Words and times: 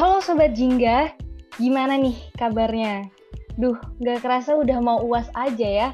Halo 0.00 0.16
Sobat 0.24 0.56
Jingga, 0.56 1.12
gimana 1.60 2.00
nih 2.00 2.16
kabarnya? 2.40 3.04
Duh, 3.60 3.76
gak 4.00 4.24
kerasa 4.24 4.56
udah 4.56 4.80
mau 4.80 5.04
uas 5.04 5.28
aja 5.36 5.68
ya. 5.68 5.88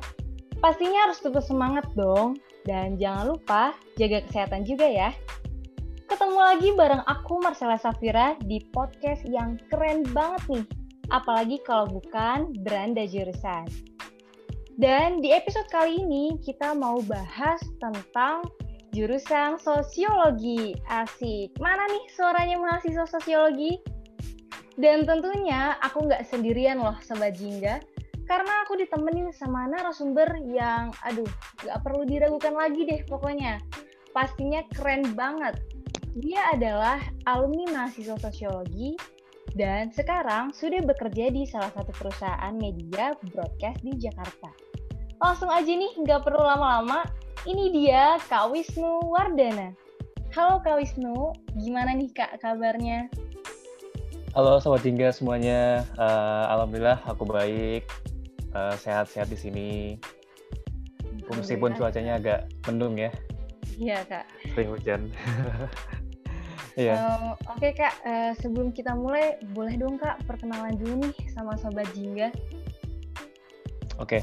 Pastinya 0.62 1.10
harus 1.10 1.18
tetap 1.18 1.42
semangat 1.42 1.90
dong. 1.98 2.38
Dan 2.62 3.02
jangan 3.02 3.34
lupa 3.34 3.74
jaga 3.98 4.22
kesehatan 4.30 4.62
juga 4.62 4.86
ya. 4.86 5.10
Ketemu 6.06 6.38
lagi 6.38 6.70
bareng 6.78 7.02
aku 7.02 7.42
Marcella 7.42 7.82
Safira 7.82 8.38
di 8.46 8.62
podcast 8.70 9.26
yang 9.26 9.58
keren 9.74 10.06
banget 10.14 10.42
nih. 10.54 10.66
Apalagi 11.10 11.58
kalau 11.66 11.90
bukan 11.90 12.54
Beranda 12.62 13.10
Jurusan. 13.10 13.66
Dan 14.78 15.18
di 15.18 15.34
episode 15.34 15.66
kali 15.74 16.06
ini 16.06 16.38
kita 16.46 16.78
mau 16.78 17.02
bahas 17.10 17.58
tentang 17.82 18.46
jurusan 18.94 19.58
sosiologi. 19.58 20.78
Asik. 20.86 21.58
Mana 21.58 21.90
nih 21.90 22.06
suaranya 22.14 22.54
mahasiswa 22.62 23.10
sosiologi? 23.10 23.95
Dan 24.76 25.08
tentunya 25.08 25.80
aku 25.80 26.04
nggak 26.04 26.28
sendirian 26.28 26.80
loh 26.80 26.96
Sobat 27.00 27.36
Jingga. 27.40 27.80
Karena 28.26 28.66
aku 28.66 28.76
ditemenin 28.76 29.30
sama 29.32 29.64
narasumber 29.70 30.36
yang, 30.44 30.92
aduh, 31.06 31.28
nggak 31.64 31.78
perlu 31.80 32.02
diragukan 32.04 32.52
lagi 32.52 32.84
deh 32.84 33.00
pokoknya. 33.08 33.62
Pastinya 34.12 34.60
keren 34.74 35.16
banget. 35.16 35.56
Dia 36.16 36.52
adalah 36.52 37.00
alumni 37.28 37.68
mahasiswa 37.72 38.16
sosiologi 38.16 38.96
dan 39.56 39.88
sekarang 39.88 40.52
sudah 40.52 40.84
bekerja 40.84 41.32
di 41.32 41.48
salah 41.48 41.72
satu 41.72 41.92
perusahaan 41.96 42.52
media 42.56 43.16
broadcast 43.32 43.80
di 43.80 43.96
Jakarta. 43.96 44.52
Langsung 45.16 45.48
aja 45.48 45.72
nih, 45.72 45.96
nggak 45.96 46.28
perlu 46.28 46.40
lama-lama, 46.44 47.08
ini 47.48 47.72
dia 47.72 48.20
Kak 48.28 48.52
Wisnu 48.52 49.00
Wardana. 49.08 49.72
Halo 50.36 50.60
Kak 50.60 50.76
Wisnu, 50.76 51.32
gimana 51.56 51.96
nih 51.96 52.12
Kak 52.12 52.36
kabarnya? 52.44 53.08
Halo 54.36 54.60
Sobat 54.60 54.84
Jingga 54.84 55.16
semuanya, 55.16 55.80
uh, 55.96 56.44
Alhamdulillah 56.52 57.00
aku 57.08 57.24
baik, 57.24 57.88
uh, 58.52 58.76
sehat-sehat 58.76 59.32
di 59.32 59.38
sini. 59.40 59.70
Meskipun 61.32 61.72
cuacanya 61.72 62.20
agak 62.20 62.44
mendung 62.68 63.00
ya. 63.00 63.08
Iya 63.80 64.04
Kak. 64.04 64.28
Sering 64.52 64.68
hujan. 64.76 65.00
Iya. 66.76 66.92
uh, 66.92 67.32
Oke 67.56 67.72
okay, 67.72 67.88
Kak, 67.88 68.04
uh, 68.04 68.36
sebelum 68.36 68.68
kita 68.76 68.92
mulai, 68.92 69.40
boleh 69.56 69.80
dong 69.80 69.96
Kak 69.96 70.20
perkenalan 70.28 70.76
dulu 70.76 71.08
nih 71.08 71.16
sama 71.32 71.56
Sobat 71.56 71.88
Jingga. 71.96 72.28
Oke, 73.96 74.20
okay. 74.20 74.22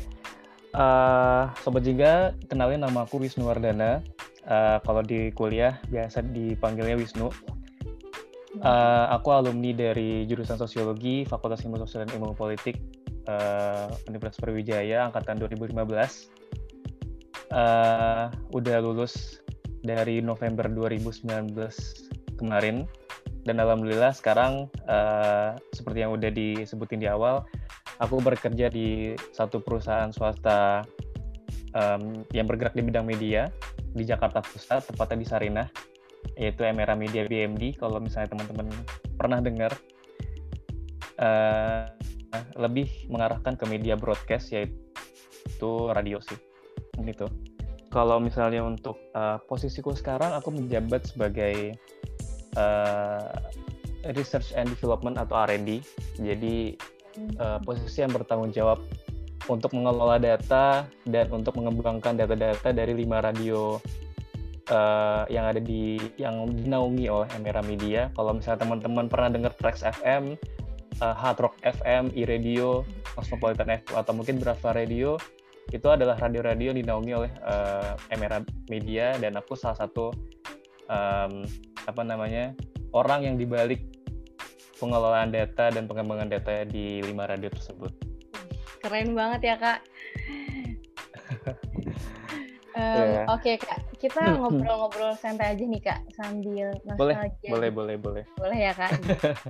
Uh, 0.78 1.50
Sobat 1.66 1.82
Jingga, 1.82 2.38
kenalin 2.54 2.86
nama 2.86 3.10
aku 3.10 3.18
Wisnu 3.18 3.50
Wardana. 3.50 4.06
Uh, 4.46 4.78
kalau 4.86 5.02
di 5.02 5.34
kuliah 5.34 5.82
biasa 5.90 6.22
dipanggilnya 6.22 7.02
Wisnu. 7.02 7.34
Uh, 8.62 9.10
aku 9.10 9.34
alumni 9.34 9.74
dari 9.74 10.30
jurusan 10.30 10.62
Sosiologi, 10.62 11.26
Fakultas 11.26 11.66
Ilmu 11.66 11.82
Sosial 11.82 12.06
dan 12.06 12.22
Ilmu 12.22 12.38
Politik, 12.38 12.78
uh, 13.26 13.90
Universitas 14.06 14.38
Brawijaya, 14.38 15.10
angkatan 15.10 15.42
2015. 15.42 15.74
Uh, 17.54 18.30
udah 18.54 18.78
lulus 18.82 19.42
dari 19.82 20.22
November 20.22 20.70
2019 20.70 21.50
kemarin, 22.38 22.86
dan 23.44 23.58
alhamdulillah 23.58 24.14
sekarang 24.14 24.70
uh, 24.86 25.58
seperti 25.74 26.06
yang 26.06 26.14
udah 26.14 26.30
disebutin 26.30 27.02
di 27.02 27.10
awal, 27.10 27.46
aku 27.98 28.22
bekerja 28.22 28.70
di 28.70 29.18
satu 29.34 29.60
perusahaan 29.66 30.14
swasta 30.14 30.86
um, 31.74 32.22
yang 32.32 32.46
bergerak 32.46 32.78
di 32.78 32.86
bidang 32.86 33.06
media 33.06 33.50
di 33.94 34.06
Jakarta 34.06 34.42
Pusat, 34.42 34.94
tepatnya 34.94 35.18
di 35.22 35.28
Sarinah, 35.28 35.68
yaitu 36.38 36.66
Emera 36.66 36.98
Media 36.98 37.26
BMD. 37.26 37.78
Kalau 37.78 38.02
misalnya 38.02 38.34
teman-teman 38.34 38.68
pernah 39.16 39.40
dengar, 39.40 39.72
uh, 41.22 41.86
lebih 42.58 42.90
mengarahkan 43.10 43.54
ke 43.54 43.66
media 43.70 43.94
broadcast, 43.94 44.50
yaitu 44.50 45.72
radio 45.94 46.18
sih. 46.22 46.38
Gitu. 47.02 47.30
Kalau 47.94 48.18
misalnya 48.18 48.66
untuk 48.66 48.98
uh, 49.14 49.38
posisiku 49.46 49.94
sekarang, 49.94 50.34
aku 50.34 50.50
menjabat 50.50 51.06
sebagai 51.06 51.78
uh, 52.58 53.38
Research 54.18 54.52
and 54.58 54.68
Development 54.74 55.22
atau 55.22 55.46
R&D. 55.46 55.86
Jadi 56.18 56.74
uh, 57.38 57.62
posisi 57.62 58.02
yang 58.02 58.12
bertanggung 58.12 58.50
jawab 58.50 58.82
untuk 59.48 59.76
mengelola 59.76 60.18
data 60.18 60.88
dan 61.04 61.28
untuk 61.30 61.60
mengembangkan 61.60 62.16
data-data 62.16 62.72
dari 62.72 62.96
lima 62.96 63.20
radio 63.20 63.76
uh, 64.72 65.26
yang 65.28 65.50
ada 65.50 65.60
di 65.60 66.00
yang 66.16 66.48
dinaungi 66.48 67.10
oleh 67.10 67.28
Emera 67.36 67.60
Media. 67.66 68.08
Kalau 68.16 68.38
misalnya 68.38 68.64
teman-teman 68.64 69.10
pernah 69.12 69.30
dengar 69.34 69.52
Trax 69.58 69.84
FM, 69.84 70.38
uh, 71.02 71.04
eh, 71.04 71.16
Hard 71.18 71.38
Rock 71.44 71.56
FM, 71.66 72.14
iRadio, 72.16 72.88
Cosmopolitan 73.18 73.68
FM 73.84 73.96
atau 73.98 74.14
mungkin 74.16 74.40
Brava 74.40 74.72
Radio, 74.72 75.20
itu 75.72 75.88
adalah 75.90 76.16
radio-radio 76.20 76.72
yang 76.72 76.80
dinaungi 76.80 77.12
oleh 77.16 77.32
uh, 77.44 77.96
Emera 78.14 78.44
Media 78.70 79.16
dan 79.20 79.36
aku 79.40 79.56
salah 79.56 79.80
satu 79.80 80.12
um, 80.88 81.44
apa 81.84 82.02
namanya 82.04 82.56
orang 82.96 83.28
yang 83.28 83.36
dibalik 83.36 83.84
pengelolaan 84.80 85.32
data 85.32 85.72
dan 85.72 85.88
pengembangan 85.88 86.28
data 86.28 86.68
di 86.68 87.00
lima 87.04 87.24
radio 87.28 87.48
tersebut. 87.48 87.92
Keren 88.84 89.16
banget 89.16 89.42
ya 89.48 89.56
kak. 89.56 89.80
um, 92.76 93.00
yeah. 93.00 93.24
Oke 93.32 93.56
okay, 93.56 93.56
kak, 93.56 93.80
kita 94.04 94.36
ngobrol-ngobrol 94.36 95.16
santai 95.16 95.56
aja 95.56 95.64
nih 95.64 95.80
kak 95.80 96.00
sambil 96.12 96.76
nostalgia. 96.84 97.48
Boleh, 97.48 97.72
boleh, 97.72 97.72
boleh, 97.72 97.96
boleh. 97.96 98.24
Boleh 98.36 98.60
ya 98.60 98.74
kak. 98.76 98.92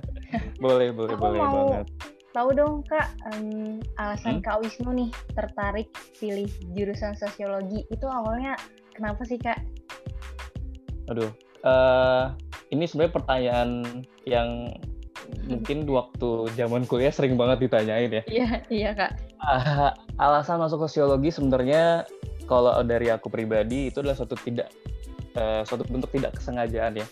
boleh, 0.64 0.94
boleh, 0.94 1.14
Aku 1.18 1.22
boleh 1.26 1.40
mau 1.42 1.74
banget. 1.74 1.86
Tahu 2.30 2.48
dong 2.54 2.86
kak, 2.86 3.08
um, 3.34 3.82
alasan 3.98 4.38
hmm? 4.38 4.46
kak 4.46 4.62
Wisnu 4.62 4.90
nih 4.94 5.10
tertarik 5.34 5.90
pilih 6.22 6.46
jurusan 6.78 7.18
sosiologi 7.18 7.82
itu 7.90 8.06
awalnya 8.06 8.54
kenapa 8.94 9.26
sih 9.26 9.42
kak? 9.42 9.58
Aduh, 11.10 11.34
uh, 11.66 12.30
ini 12.70 12.86
sebenarnya 12.86 13.14
pertanyaan 13.18 13.70
yang 14.22 14.70
mungkin 15.50 15.82
waktu 15.98 16.30
zaman 16.54 16.86
kuliah 16.86 17.10
sering 17.10 17.34
banget 17.34 17.66
ditanyain 17.66 18.22
ya. 18.22 18.22
Iya, 18.30 18.50
iya 18.70 18.90
kak. 18.94 19.18
Uh, 19.42 19.90
alasan 20.22 20.62
masuk 20.62 20.78
sosiologi 20.86 21.34
sebenarnya 21.34 22.06
kalau 22.44 22.72
dari 22.84 23.08
aku 23.08 23.28
pribadi 23.32 23.88
itu 23.88 24.00
adalah 24.00 24.16
suatu 24.16 24.36
tidak 24.40 24.68
uh, 25.36 25.62
suatu 25.66 25.84
bentuk 25.88 26.10
tidak 26.14 26.36
kesengajaan 26.38 27.00
ya. 27.00 27.06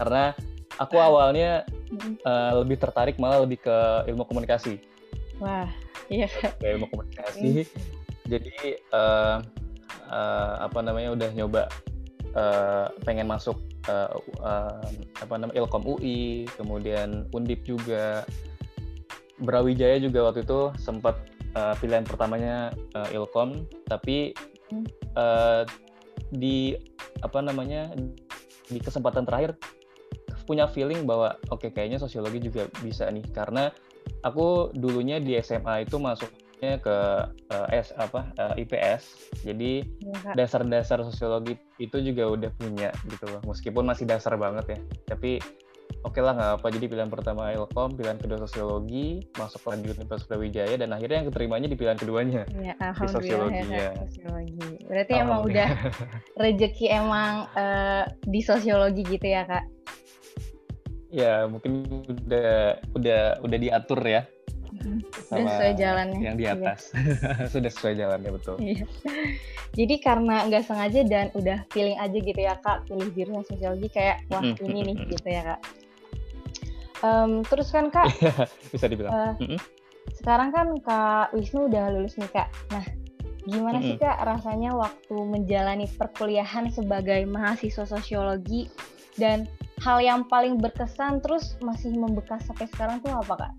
Karena 0.00 0.32
aku 0.80 0.96
awalnya 0.98 1.64
uh, 2.24 2.62
lebih 2.62 2.80
tertarik 2.80 3.16
malah 3.20 3.44
lebih 3.44 3.62
ke 3.62 3.76
ilmu 4.10 4.24
komunikasi. 4.26 4.80
Wah, 5.42 5.68
iya. 6.08 6.30
Ke 6.60 6.74
ilmu 6.74 6.88
komunikasi. 6.90 7.66
Jadi 8.24 8.80
uh, 8.94 9.44
uh, 10.08 10.52
apa 10.64 10.78
namanya 10.80 11.12
udah 11.12 11.30
nyoba 11.36 11.62
uh, 12.32 12.86
pengen 13.04 13.28
masuk 13.28 13.60
uh, 13.88 14.16
uh, 14.40 14.80
apa 15.20 15.34
namanya 15.36 15.56
Ilkom 15.64 15.84
UI, 15.84 16.48
kemudian 16.56 17.28
Undip 17.36 17.64
juga, 17.64 18.24
Brawijaya 19.40 20.00
juga 20.00 20.30
waktu 20.30 20.46
itu 20.46 20.72
sempat 20.80 21.18
uh, 21.58 21.74
pilihan 21.78 22.06
pertamanya 22.06 22.72
uh, 22.96 23.08
Ilkom, 23.12 23.68
tapi 23.88 24.32
uh, 25.14 25.62
di 26.34 26.74
apa 27.22 27.38
namanya 27.44 27.94
di 28.68 28.78
kesempatan 28.80 29.28
terakhir 29.28 29.54
punya 30.44 30.68
feeling 30.68 31.08
bahwa 31.08 31.36
oke 31.48 31.64
okay, 31.64 31.70
kayaknya 31.72 31.96
sosiologi 31.96 32.40
juga 32.42 32.68
bisa 32.84 33.08
nih 33.08 33.24
karena 33.32 33.72
aku 34.24 34.72
dulunya 34.76 35.16
di 35.20 35.36
SMA 35.40 35.88
itu 35.88 35.96
masuk 35.96 36.28
ke 36.80 36.98
uh, 37.52 37.68
S 37.68 37.92
apa 38.00 38.32
uh, 38.40 38.56
eh, 38.56 38.64
IPS. 38.64 39.02
Jadi 39.44 39.84
iya, 39.84 40.32
dasar-dasar 40.32 41.04
ya, 41.04 41.06
sosiologi 41.12 41.60
itu 41.76 42.00
juga 42.00 42.24
udah 42.32 42.50
punya 42.56 42.88
gitu 43.04 43.28
loh. 43.28 43.44
Meskipun 43.44 43.84
masih 43.84 44.08
dasar 44.08 44.40
banget 44.40 44.64
ya. 44.72 44.78
Tapi 45.12 45.44
oke 46.04 46.14
okay 46.14 46.22
lah 46.22 46.32
nggak 46.36 46.52
apa. 46.60 46.66
Jadi 46.70 46.84
pilihan 46.86 47.10
pertama 47.10 47.50
Ilkom, 47.50 47.96
pilihan 47.96 48.20
kedua 48.20 48.38
sosiologi, 48.44 49.24
masuk 49.40 49.64
lagi 49.66 49.90
Universitas 49.90 50.28
Brawijaya 50.28 50.76
dan 50.76 50.92
akhirnya 50.92 51.24
yang 51.24 51.28
keterimanya 51.32 51.68
di 51.72 51.76
pilihan 51.80 51.98
keduanya. 51.98 52.42
Ya, 52.54 52.76
di 52.76 53.08
sosiologi 53.08 53.66
ya. 53.72 53.90
Sosiologi. 54.06 54.68
Berarti 54.84 55.12
emang 55.16 55.40
udah 55.48 55.68
rezeki 56.44 56.86
emang 56.92 57.32
uh, 57.56 58.04
di 58.28 58.40
sosiologi 58.44 59.02
gitu 59.08 59.26
ya, 59.26 59.42
Kak? 59.48 59.64
Ya, 61.14 61.46
mungkin 61.48 61.86
udah 62.06 62.78
udah 62.92 63.20
udah 63.42 63.58
diatur 63.58 64.02
ya 64.04 64.28
sudah 64.84 65.46
sesuai 65.48 65.72
jalannya 65.78 66.20
yang 66.20 66.36
di 66.36 66.44
iya. 66.44 66.54
atas 66.58 66.92
iya. 66.92 67.46
sudah 67.52 67.70
sesuai 67.70 67.94
jalannya 67.96 68.30
betul 68.34 68.56
iya. 68.60 68.84
jadi 69.72 69.94
karena 70.02 70.44
nggak 70.50 70.64
sengaja 70.66 71.00
dan 71.06 71.26
udah 71.32 71.64
feeling 71.72 71.96
aja 71.96 72.18
gitu 72.18 72.40
ya 72.40 72.54
kak 72.60 72.84
pilih 72.90 73.08
jurusan 73.14 73.44
sosiologi 73.46 73.88
kayak 73.90 74.26
wah 74.28 74.42
ini 74.42 74.80
nih 74.92 74.96
gitu 75.08 75.28
ya 75.30 75.42
kak 75.54 75.60
um, 77.04 77.44
terus 77.44 77.68
kan 77.68 77.92
kak 77.92 78.08
bisa 78.72 78.88
dibilang. 78.88 79.12
Uh, 79.36 79.60
sekarang 80.16 80.50
kan 80.50 80.72
kak 80.80 81.36
Wisnu 81.36 81.68
udah 81.68 81.92
lulus 81.92 82.16
nih 82.16 82.30
kak. 82.32 82.48
Nah 82.72 82.84
gimana 83.44 83.84
sih 83.84 84.00
kak 84.00 84.24
rasanya 84.24 84.72
waktu 84.72 85.12
menjalani 85.12 85.84
perkuliahan 86.00 86.72
sebagai 86.72 87.28
mahasiswa 87.28 87.84
sosiologi? 87.84 88.72
Dan 89.14 89.46
hal 89.84 90.02
yang 90.02 90.26
paling 90.26 90.58
berkesan 90.58 91.22
terus 91.22 91.54
masih 91.62 91.94
membekas 91.94 92.42
sampai 92.48 92.66
sekarang 92.72 92.98
tuh 93.04 93.14
apa 93.14 93.46
kak? 93.46 93.54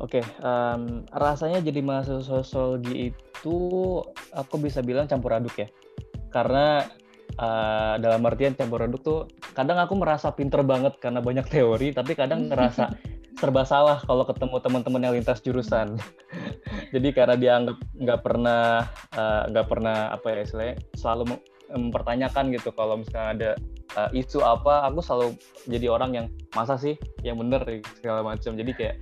Oke, 0.00 0.24
okay, 0.24 0.24
um, 0.40 1.04
rasanya 1.12 1.60
jadi 1.60 1.84
mahasiswa 1.84 2.24
sosiologi 2.24 3.12
itu 3.12 3.56
aku 4.32 4.56
bisa 4.56 4.80
bilang 4.80 5.04
campur 5.04 5.36
aduk 5.36 5.52
ya, 5.60 5.68
karena 6.32 6.88
uh, 7.38 7.94
dalam 8.00 8.24
artian 8.26 8.56
campur 8.56 8.82
aduk 8.82 9.02
tuh 9.04 9.20
kadang 9.54 9.78
aku 9.78 9.94
merasa 9.94 10.32
pinter 10.34 10.64
banget 10.66 10.98
karena 10.98 11.22
banyak 11.22 11.46
teori, 11.46 11.94
tapi 11.94 12.18
kadang 12.18 12.50
ngerasa 12.50 12.96
serba 13.40 13.64
salah 13.64 14.02
kalau 14.04 14.26
ketemu 14.28 14.60
teman-teman 14.60 15.00
yang 15.06 15.14
lintas 15.16 15.40
jurusan. 15.40 15.96
jadi 16.94 17.08
karena 17.14 17.36
dianggap 17.38 17.78
nggak 17.96 18.20
pernah 18.20 18.84
eh, 19.16 19.42
nggak 19.48 19.66
uh, 19.66 19.70
pernah 19.70 19.96
apa 20.12 20.26
ya 20.28 20.38
istilahnya 20.44 20.76
selalu 20.98 21.40
mempertanyakan 21.70 22.50
gitu 22.50 22.74
kalau 22.74 22.98
misalnya 22.98 23.30
ada 23.30 23.50
uh, 23.94 24.10
isu 24.10 24.42
apa, 24.42 24.90
aku 24.90 25.00
selalu 25.02 25.28
jadi 25.70 25.86
orang 25.90 26.10
yang 26.14 26.26
masa 26.54 26.74
sih 26.74 26.98
yang 27.22 27.38
bener 27.38 27.62
segala 27.98 28.26
macam. 28.26 28.58
Jadi 28.58 28.72
kayak 28.74 28.96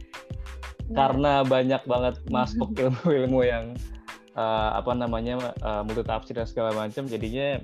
karena 0.93 1.45
banyak 1.45 1.83
banget 1.85 2.15
masuk 2.29 2.73
ilmu-ilmu 2.81 3.41
yang 3.45 3.65
uh, 4.37 4.79
apa 4.79 4.93
namanya 4.97 5.53
uh, 5.61 5.83
multi 5.85 6.05
tafsir 6.05 6.37
dan 6.37 6.49
segala 6.49 6.73
macam 6.73 7.05
jadinya 7.05 7.61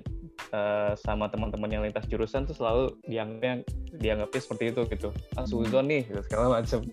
uh, 0.55 0.95
sama 0.95 1.27
teman-teman 1.27 1.67
yang 1.67 1.83
lintas 1.83 2.06
jurusan 2.06 2.47
tuh 2.47 2.55
selalu 2.55 2.95
dianggapnya 3.11 3.67
dianggapnya 3.99 4.41
seperti 4.41 4.65
itu 4.71 4.81
gitu. 4.87 5.09
Ah 5.35 5.43
suzon 5.43 5.91
nih 5.91 6.06
gitu, 6.06 6.23
segala 6.31 6.62
macam 6.62 6.87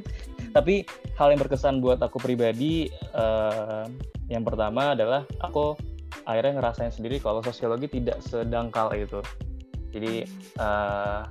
tapi 0.56 0.86
hal 1.18 1.34
yang 1.34 1.40
berkesan 1.42 1.78
buat 1.78 2.02
aku 2.02 2.18
pribadi 2.18 2.90
uh, 3.14 3.86
yang 4.26 4.42
pertama 4.42 4.94
adalah 4.98 5.22
aku 5.38 5.78
akhirnya 6.24 6.62
ngerasain 6.62 6.94
sendiri 6.94 7.22
kalau 7.22 7.42
sosiologi 7.42 7.86
tidak 8.00 8.18
sedangkal 8.24 8.90
itu. 8.94 9.22
Jadi 9.94 10.26
uh, 10.58 11.22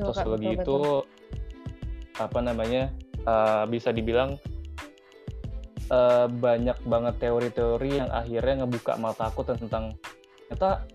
sosiologi 0.00 0.56
itu 0.56 1.04
apa 2.16 2.38
namanya 2.40 2.90
uh, 3.28 3.64
bisa 3.68 3.92
dibilang 3.92 4.36
uh, 5.92 6.26
banyak 6.28 6.76
banget 6.86 7.14
teori-teori 7.20 7.90
yang 8.04 8.10
akhirnya 8.12 8.64
ngebuka 8.64 8.96
mata 8.96 9.28
aku 9.28 9.44
tentang 9.44 9.96
ternyata 10.48 10.88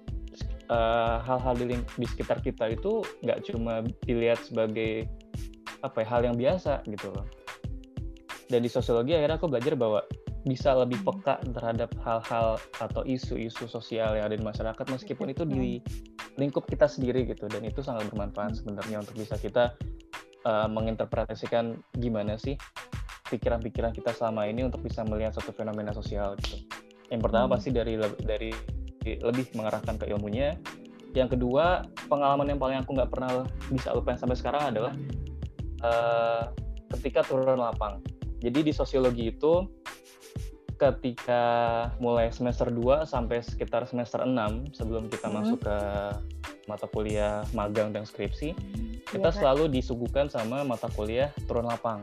uh, 0.69 1.18
hal-hal 1.24 1.56
di, 1.57 1.75
di 1.75 2.07
sekitar 2.07 2.39
kita 2.44 2.71
itu 2.71 3.04
nggak 3.24 3.39
cuma 3.50 3.83
dilihat 4.06 4.39
sebagai 4.44 5.10
apa 5.83 6.04
ya, 6.04 6.07
hal 6.07 6.21
yang 6.24 6.38
biasa 6.39 6.83
gitu 6.88 7.12
loh. 7.12 7.27
Dan 8.48 8.63
di 8.63 8.69
sosiologi 8.69 9.15
akhirnya 9.18 9.39
aku 9.39 9.50
belajar 9.50 9.74
bahwa 9.75 10.04
bisa 10.44 10.75
lebih 10.75 11.00
hmm. 11.00 11.07
peka 11.07 11.36
terhadap 11.56 11.89
hal-hal 12.04 12.60
atau 12.83 13.01
isu-isu 13.07 13.65
sosial 13.65 14.19
yang 14.19 14.27
ada 14.27 14.36
di 14.36 14.44
masyarakat 14.44 14.86
meskipun 14.92 15.31
itu 15.31 15.48
di 15.48 15.80
lingkup 16.36 16.68
kita 16.68 16.83
sendiri 16.83 17.24
gitu 17.24 17.48
dan 17.48 17.63
itu 17.63 17.80
sangat 17.80 18.12
bermanfaat 18.12 18.59
sebenarnya 18.59 19.00
untuk 19.00 19.16
bisa 19.16 19.39
kita 19.39 19.71
uh, 20.44 20.68
menginterpretasikan 20.68 21.80
gimana 21.95 22.36
sih 22.36 22.59
pikiran-pikiran 23.31 23.95
kita 23.95 24.12
selama 24.12 24.45
ini 24.45 24.68
untuk 24.68 24.83
bisa 24.83 25.07
melihat 25.07 25.31
satu 25.33 25.56
fenomena 25.56 25.95
sosial 25.95 26.36
gitu. 26.44 26.68
Yang 27.07 27.21
pertama 27.24 27.45
hmm. 27.48 27.54
pasti 27.56 27.69
dari 27.71 27.94
dari 28.19 28.51
lebih 29.03 29.51
mengarahkan 29.53 29.95
ke 30.00 30.09
ilmunya. 30.09 30.55
Yang 31.13 31.38
kedua 31.38 31.85
pengalaman 32.09 32.50
yang 32.50 32.59
paling 32.59 32.77
aku 32.81 32.97
nggak 32.97 33.11
pernah 33.13 33.45
bisa 33.69 33.94
lupain 33.94 34.17
sampai 34.17 34.33
sekarang 34.33 34.73
adalah 34.73 34.94
uh, 35.85 36.50
ketika 36.97 37.21
turun 37.27 37.59
lapang. 37.59 38.01
Jadi 38.41 38.71
di 38.71 38.73
sosiologi 38.73 39.29
itu 39.29 39.69
ketika 40.73 41.44
mulai 42.01 42.33
semester 42.33 42.67
2 42.67 43.07
sampai 43.07 43.39
sekitar 43.39 43.88
semester 43.88 44.25
6 44.25 44.73
sebelum 44.73 45.07
kita 45.07 45.29
hmm. 45.29 45.35
masuk 45.38 45.59
ke 45.63 45.77
mata 46.67 46.88
kuliah 46.89 47.45
magang 47.56 47.94
dan 47.94 48.03
skripsi 48.03 48.56
kita 49.13 49.29
ya, 49.29 49.35
selalu 49.35 49.69
disuguhkan 49.69 50.31
sama 50.31 50.65
mata 50.65 50.89
kuliah 50.89 51.29
turun 51.45 51.69
lapang. 51.69 52.01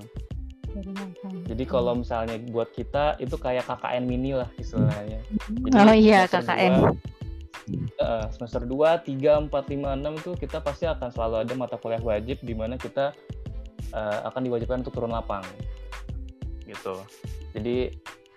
Jadi 1.46 1.64
kalau 1.66 1.98
misalnya 1.98 2.38
buat 2.50 2.70
kita 2.70 3.18
itu 3.18 3.34
kayak 3.34 3.66
KKN 3.66 4.04
mini 4.06 4.38
lah 4.38 4.48
istilahnya. 4.56 5.20
Jadi 5.50 5.76
oh 5.76 5.96
iya 5.96 6.26
KKN. 6.30 6.74
2, 7.70 8.02
uh, 8.02 8.26
semester 8.34 8.66
2, 8.66 9.06
3, 9.06 9.46
4, 9.46 9.50
5, 9.50 9.50
6 9.50 10.20
itu 10.22 10.30
kita 10.42 10.58
pasti 10.58 10.84
akan 10.90 11.08
selalu 11.14 11.36
ada 11.46 11.52
mata 11.54 11.76
kuliah 11.78 12.02
wajib 12.02 12.42
di 12.42 12.54
mana 12.54 12.74
kita 12.74 13.14
uh, 13.94 14.18
akan 14.26 14.42
diwajibkan 14.46 14.82
untuk 14.82 14.94
turun 14.94 15.14
lapang. 15.14 15.42
Gitu. 16.66 16.94
Jadi 17.54 17.94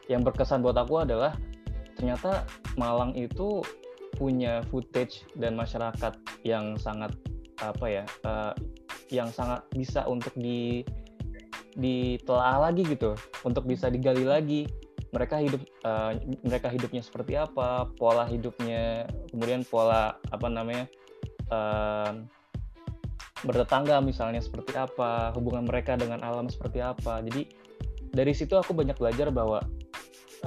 yang 0.09 0.21
berkesan 0.25 0.62
buat 0.62 0.77
aku 0.77 1.06
adalah 1.06 1.33
ternyata 1.97 2.45
Malang 2.75 3.13
itu 3.13 3.62
punya 4.18 4.62
footage 4.69 5.25
dan 5.38 5.57
masyarakat 5.57 6.13
yang 6.45 6.77
sangat 6.77 7.13
apa 7.62 7.85
ya 7.85 8.03
uh, 8.25 8.53
yang 9.13 9.30
sangat 9.30 9.62
bisa 9.74 10.06
untuk 10.09 10.33
di 10.33 10.81
ditelaah 11.78 12.70
lagi 12.70 12.86
gitu 12.86 13.18
untuk 13.46 13.66
bisa 13.66 13.90
digali 13.90 14.25
lagi. 14.25 14.70
Mereka 15.14 15.46
hidup 15.46 15.62
uh, 15.86 16.18
mereka 16.42 16.74
hidupnya 16.74 17.06
seperti 17.06 17.38
apa 17.38 17.86
pola 18.02 18.25
hidupnya 18.25 19.06
kemudian 19.30 19.62
pola 19.62 20.18
apa 20.34 20.48
namanya 20.50 20.90
uh, 21.54 22.18
bertetangga 23.46 24.02
misalnya 24.02 24.42
seperti 24.42 24.74
apa 24.74 25.30
hubungan 25.38 25.70
mereka 25.70 25.94
dengan 25.94 26.18
alam 26.25 26.50
seperti 26.50 26.81
apa. 26.81 27.22
Jadi 27.22 27.46
dari 28.10 28.34
situ 28.34 28.58
aku 28.58 28.74
banyak 28.74 28.98
belajar 28.98 29.30
bahwa 29.30 29.62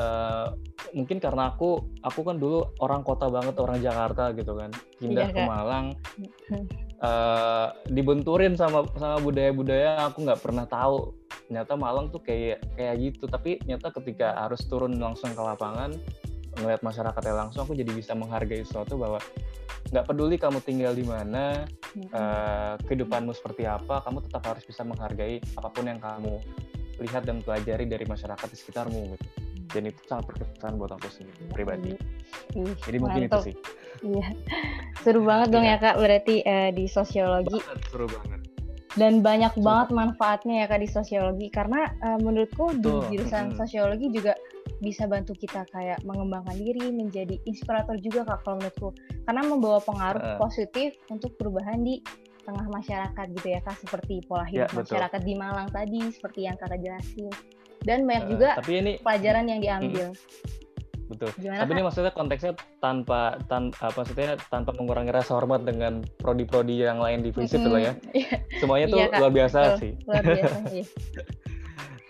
uh, 0.02 0.50
mungkin 0.98 1.22
karena 1.22 1.54
aku 1.54 1.86
aku 2.02 2.26
kan 2.26 2.42
dulu 2.42 2.66
orang 2.82 3.06
kota 3.06 3.30
banget 3.30 3.54
orang 3.62 3.78
Jakarta 3.78 4.34
gitu 4.34 4.58
kan. 4.58 4.74
Pindah 4.98 5.30
iya, 5.30 5.34
ke 5.34 5.42
Malang 5.46 5.86
uh, 7.02 7.72
dibenturin 7.90 8.54
sama 8.54 8.86
sama 8.96 9.18
budaya-budaya 9.20 10.08
aku 10.08 10.24
nggak 10.24 10.40
pernah 10.40 10.64
tahu. 10.68 11.12
Ternyata 11.46 11.72
Malang 11.78 12.10
tuh 12.10 12.22
kayak 12.22 12.62
kayak 12.74 12.94
gitu. 13.00 13.24
Tapi 13.28 13.60
ternyata 13.62 13.92
ketika 13.94 14.34
harus 14.46 14.62
turun 14.66 14.96
langsung 14.96 15.32
ke 15.32 15.42
lapangan 15.42 15.94
melihat 16.56 16.80
masyarakatnya 16.80 17.34
langsung 17.36 17.68
aku 17.68 17.76
jadi 17.76 17.92
bisa 17.92 18.16
menghargai 18.16 18.64
sesuatu 18.64 18.96
bahwa 18.96 19.20
nggak 19.92 20.06
peduli 20.08 20.40
kamu 20.40 20.58
tinggal 20.64 20.96
di 20.96 21.04
mana 21.04 21.68
uh, 22.10 22.74
kehidupanmu 22.80 23.30
seperti 23.36 23.68
apa 23.68 24.02
kamu 24.02 24.24
tetap 24.24 24.42
harus 24.48 24.64
bisa 24.66 24.82
menghargai 24.82 25.38
apa 25.54 25.68
pun 25.70 25.84
yang 25.86 26.00
kamu 26.00 26.40
lihat 26.96 27.28
dan 27.28 27.44
pelajari 27.44 27.84
dari 27.84 28.08
masyarakat 28.08 28.48
di 28.48 28.56
sekitarmu 28.56 29.00
gitu. 29.14 29.26
Dan 29.66 29.92
itu 29.92 30.00
sangat 30.08 30.32
berkesan 30.32 30.80
buat 30.80 30.96
aku 30.96 31.10
sendiri 31.12 31.52
pribadi. 31.52 31.92
Ih, 32.56 32.72
Jadi 32.80 32.96
mungkin 32.96 33.28
itu 33.28 33.52
sih. 33.52 33.54
Iya, 34.02 34.26
seru 35.00 35.22
banget 35.24 35.48
dong 35.54 35.64
ya 35.64 35.76
kak. 35.80 35.96
Berarti 35.96 36.42
uh, 36.44 36.70
di 36.72 36.84
sosiologi. 36.90 37.58
Banget, 37.60 37.80
seru 37.88 38.06
banget. 38.10 38.40
Dan 38.96 39.20
banyak 39.20 39.52
seru. 39.56 39.64
banget 39.64 39.88
manfaatnya 39.92 40.54
ya 40.64 40.66
kak 40.66 40.80
di 40.80 40.88
sosiologi 40.88 41.48
karena 41.52 41.88
uh, 42.00 42.18
menurutku 42.20 42.76
di 42.80 42.92
jurusan 43.12 43.52
hmm. 43.52 43.58
sosiologi 43.60 44.08
juga 44.12 44.32
bisa 44.80 45.08
bantu 45.08 45.32
kita 45.32 45.64
kayak 45.72 46.04
mengembangkan 46.04 46.56
diri 46.60 46.92
menjadi 46.92 47.40
inspirator 47.48 47.96
juga 48.00 48.28
kak 48.28 48.44
kalau 48.44 48.56
menurutku 48.60 48.88
karena 49.24 49.42
membawa 49.44 49.78
pengaruh 49.80 50.22
uh. 50.22 50.38
positif 50.40 50.96
untuk 51.08 51.32
perubahan 51.40 51.80
di 51.80 52.00
tengah 52.46 52.66
masyarakat 52.70 53.26
gitu 53.36 53.48
ya 53.50 53.60
kak 53.64 53.74
seperti 53.82 54.22
pola 54.24 54.46
hidup 54.46 54.70
ya, 54.70 54.76
masyarakat 54.78 55.20
di 55.26 55.34
Malang 55.34 55.68
tadi 55.74 55.98
seperti 56.14 56.46
yang 56.46 56.54
kakak 56.54 56.78
jelasin 56.78 57.32
dan 57.82 58.06
banyak 58.06 58.24
uh, 58.26 58.30
juga 58.30 58.50
tapi 58.58 58.72
ini, 58.82 58.92
pelajaran 59.02 59.44
yang 59.50 59.60
diambil. 59.60 60.14
Betul. 61.06 61.30
Gimana, 61.38 61.62
tapi 61.62 61.70
Kak? 61.70 61.76
ini 61.78 61.82
maksudnya 61.86 62.12
konteksnya 62.12 62.52
tanpa 62.82 63.38
tan 63.46 63.70
apa 63.78 63.94
maksudnya 63.94 64.34
tanpa 64.50 64.74
mengurangi 64.74 65.14
rasa 65.14 65.38
hormat 65.38 65.62
dengan 65.62 66.02
prodi-prodi 66.18 66.82
yang 66.82 66.98
lain 66.98 67.22
di 67.22 67.30
FISIP 67.30 67.62
mm 67.62 67.70
-hmm. 67.70 67.78
ya. 67.78 67.92
Iya. 68.18 68.36
Semuanya 68.58 68.86
tuh 68.90 68.98
iya, 68.98 69.08
luar 69.22 69.32
biasa 69.32 69.58
Betul. 69.58 69.78
sih. 69.78 69.92
Luar 70.06 70.22
biasa, 70.24 70.56
iya. 70.74 70.84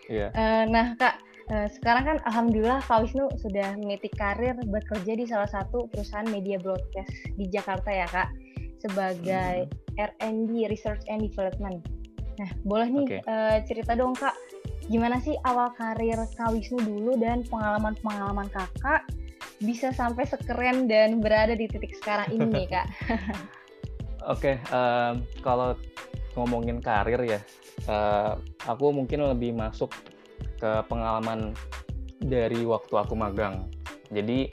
yeah. 0.17 0.31
uh, 0.33 0.65
nah, 0.73 0.87
Kak, 0.97 1.15
uh, 1.53 1.69
sekarang 1.69 2.05
kan 2.09 2.17
alhamdulillah 2.25 2.81
Kak 2.85 3.05
Wisnu 3.05 3.29
sudah 3.37 3.76
meniti 3.76 4.09
karir 4.17 4.57
bekerja 4.65 5.12
di 5.12 5.25
salah 5.29 5.50
satu 5.50 5.91
perusahaan 5.93 6.29
media 6.33 6.57
broadcast 6.57 7.12
di 7.37 7.45
Jakarta 7.53 7.93
ya, 7.93 8.09
Kak, 8.09 8.33
sebagai 8.81 9.69
hmm. 9.69 10.00
R&D 10.00 10.73
Research 10.73 11.05
and 11.12 11.21
Development. 11.21 11.85
Nah, 12.37 12.50
boleh 12.69 12.88
nih 12.93 13.07
okay. 13.09 13.21
uh, 13.25 13.59
cerita 13.65 13.97
dong 13.97 14.12
Kak, 14.12 14.37
gimana 14.87 15.19
sih 15.19 15.35
awal 15.43 15.75
karir 15.75 16.19
Kak 16.38 16.55
Wisnu 16.55 16.78
dulu 16.78 17.19
dan 17.19 17.43
pengalaman-pengalaman 17.47 18.47
kakak 18.50 19.02
bisa 19.61 19.88
sampai 19.93 20.28
sekeren 20.28 20.85
dan 20.85 21.25
berada 21.25 21.57
di 21.57 21.64
titik 21.64 21.97
sekarang 21.97 22.28
ini 22.28 22.45
nih 22.45 22.66
kak. 22.69 22.87
Oke, 24.26 24.59
okay, 24.61 24.75
um, 24.75 25.23
kalau 25.40 25.78
ngomongin 26.35 26.83
karir 26.83 27.23
ya, 27.25 27.40
uh, 27.88 28.37
aku 28.66 28.90
mungkin 28.90 29.23
lebih 29.23 29.55
masuk 29.55 29.95
ke 30.59 30.71
pengalaman 30.90 31.55
dari 32.21 32.66
waktu 32.66 32.95
aku 32.99 33.14
magang. 33.14 33.71
Jadi 34.11 34.50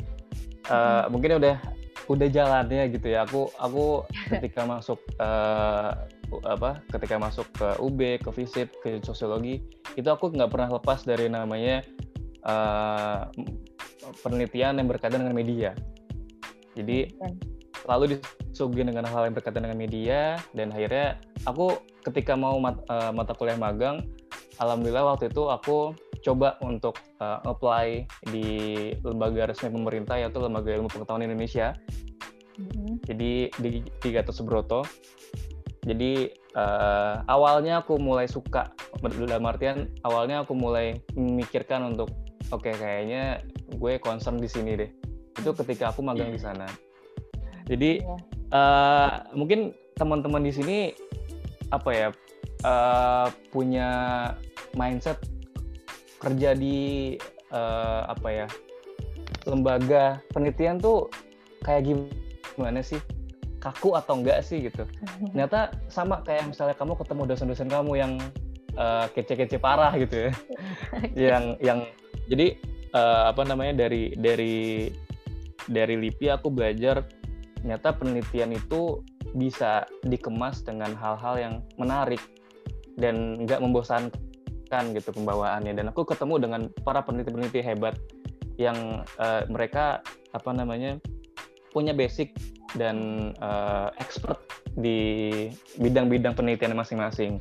uh, 0.69 1.03
hmm. 1.03 1.03
mungkin 1.09 1.41
udah 1.41 1.57
udah 2.05 2.27
jalannya 2.29 2.93
gitu 2.93 3.07
ya. 3.11 3.25
Aku 3.25 3.49
aku 3.57 4.05
ketika 4.37 4.63
masuk 4.63 5.01
uh, 5.17 6.05
apa 6.41 6.81
ketika 6.89 7.21
masuk 7.21 7.45
ke 7.53 7.67
UB 7.77 7.99
ke 8.21 8.29
FISIP 8.33 8.67
ke 8.81 8.89
sosiologi 9.05 9.61
itu 9.93 10.09
aku 10.09 10.33
nggak 10.33 10.49
pernah 10.49 10.69
lepas 10.73 11.05
dari 11.05 11.29
namanya 11.29 11.85
uh, 12.47 13.29
penelitian 14.25 14.81
yang 14.81 14.87
berkaitan 14.89 15.23
dengan 15.23 15.35
media. 15.37 15.71
Jadi 16.73 17.13
selalu 17.83 18.17
disuguhi 18.17 18.87
dengan 18.87 19.05
hal 19.05 19.27
yang 19.27 19.35
berkaitan 19.35 19.67
dengan 19.67 19.77
media 19.77 20.39
dan 20.55 20.71
akhirnya 20.71 21.19
aku 21.43 21.77
ketika 22.07 22.33
mau 22.33 22.57
mat, 22.57 22.79
uh, 22.87 23.11
mata 23.11 23.35
kuliah 23.35 23.59
magang 23.59 24.01
alhamdulillah 24.57 25.13
waktu 25.15 25.29
itu 25.29 25.49
aku 25.51 25.93
coba 26.23 26.55
untuk 26.63 26.95
uh, 27.19 27.43
apply 27.43 28.07
di 28.31 28.47
lembaga 29.03 29.51
resmi 29.51 29.67
pemerintah 29.67 30.15
yaitu 30.15 30.39
lembaga 30.39 30.71
ilmu 30.71 30.87
pengetahuan 30.87 31.27
Indonesia. 31.27 31.75
Mm-hmm. 32.53 33.01
jadi 33.09 33.33
di, 33.49 33.81
di 33.81 34.09
Gatot 34.13 34.29
Subroto 34.29 34.85
jadi 35.83 36.31
uh, 36.55 37.27
awalnya 37.27 37.83
aku 37.83 37.99
mulai 37.99 38.23
suka 38.27 38.71
dalam 39.03 39.43
artian 39.43 39.91
awalnya 40.07 40.47
aku 40.47 40.55
mulai 40.55 41.03
memikirkan 41.11 41.91
untuk 41.91 42.07
oke 42.55 42.63
okay, 42.63 42.73
kayaknya 42.79 43.43
gue 43.75 43.99
concern 43.99 44.39
di 44.39 44.47
sini 44.47 44.79
deh. 44.79 44.91
Itu 45.35 45.51
ketika 45.51 45.91
aku 45.91 45.99
magang 45.99 46.31
di 46.31 46.39
sana. 46.39 46.67
Jadi 47.67 47.99
uh, 48.55 49.27
mungkin 49.35 49.75
teman-teman 49.99 50.43
di 50.47 50.53
sini 50.55 50.77
apa 51.75 51.89
ya 51.91 52.07
uh, 52.63 53.27
punya 53.51 53.89
mindset 54.79 55.19
kerja 56.23 56.55
di 56.55 57.15
uh, 57.51 58.07
apa 58.07 58.29
ya 58.31 58.47
lembaga 59.43 60.23
penelitian 60.31 60.79
tuh 60.79 61.11
kayak 61.67 61.91
gimana 61.91 62.79
sih 62.79 62.99
kaku 63.63 63.95
atau 63.95 64.19
enggak 64.19 64.43
sih 64.43 64.67
gitu. 64.67 64.83
Ternyata 65.31 65.71
sama 65.87 66.19
kayak 66.27 66.51
misalnya 66.51 66.75
kamu 66.75 66.99
ketemu 66.99 67.21
dosen-dosen 67.31 67.71
kamu 67.71 67.91
yang 67.95 68.13
uh, 68.75 69.07
kece-kece 69.15 69.55
parah 69.63 69.95
gitu 69.95 70.27
ya. 70.27 70.31
Yang 71.31 71.45
yang 71.63 71.79
jadi 72.27 72.59
uh, 72.91 73.31
apa 73.31 73.47
namanya 73.47 73.87
dari 73.87 74.11
dari 74.19 74.91
dari 75.71 75.95
LIPI 75.95 76.35
aku 76.35 76.51
belajar 76.51 77.07
ternyata 77.63 77.95
penelitian 77.95 78.51
itu 78.51 78.99
bisa 79.39 79.87
dikemas 80.03 80.61
dengan 80.67 80.91
hal-hal 80.99 81.35
yang 81.39 81.53
menarik 81.79 82.19
dan 82.99 83.47
nggak 83.47 83.63
membosankan 83.63 84.83
gitu 84.93 85.09
pembawaannya. 85.15 85.73
Dan 85.73 85.89
aku 85.89 86.03
ketemu 86.03 86.35
dengan 86.43 86.61
para 86.83 86.99
peneliti-peneliti 87.01 87.63
hebat 87.63 87.95
yang 88.59 89.01
uh, 89.17 89.41
mereka 89.49 90.03
apa 90.35 90.51
namanya 90.53 91.01
punya 91.73 91.89
basic 91.95 92.29
dan 92.77 92.97
uh, 93.39 93.93
expert 94.01 94.41
di 94.73 95.29
bidang-bidang 95.77 96.33
penelitian 96.33 96.73
masing-masing. 96.73 97.37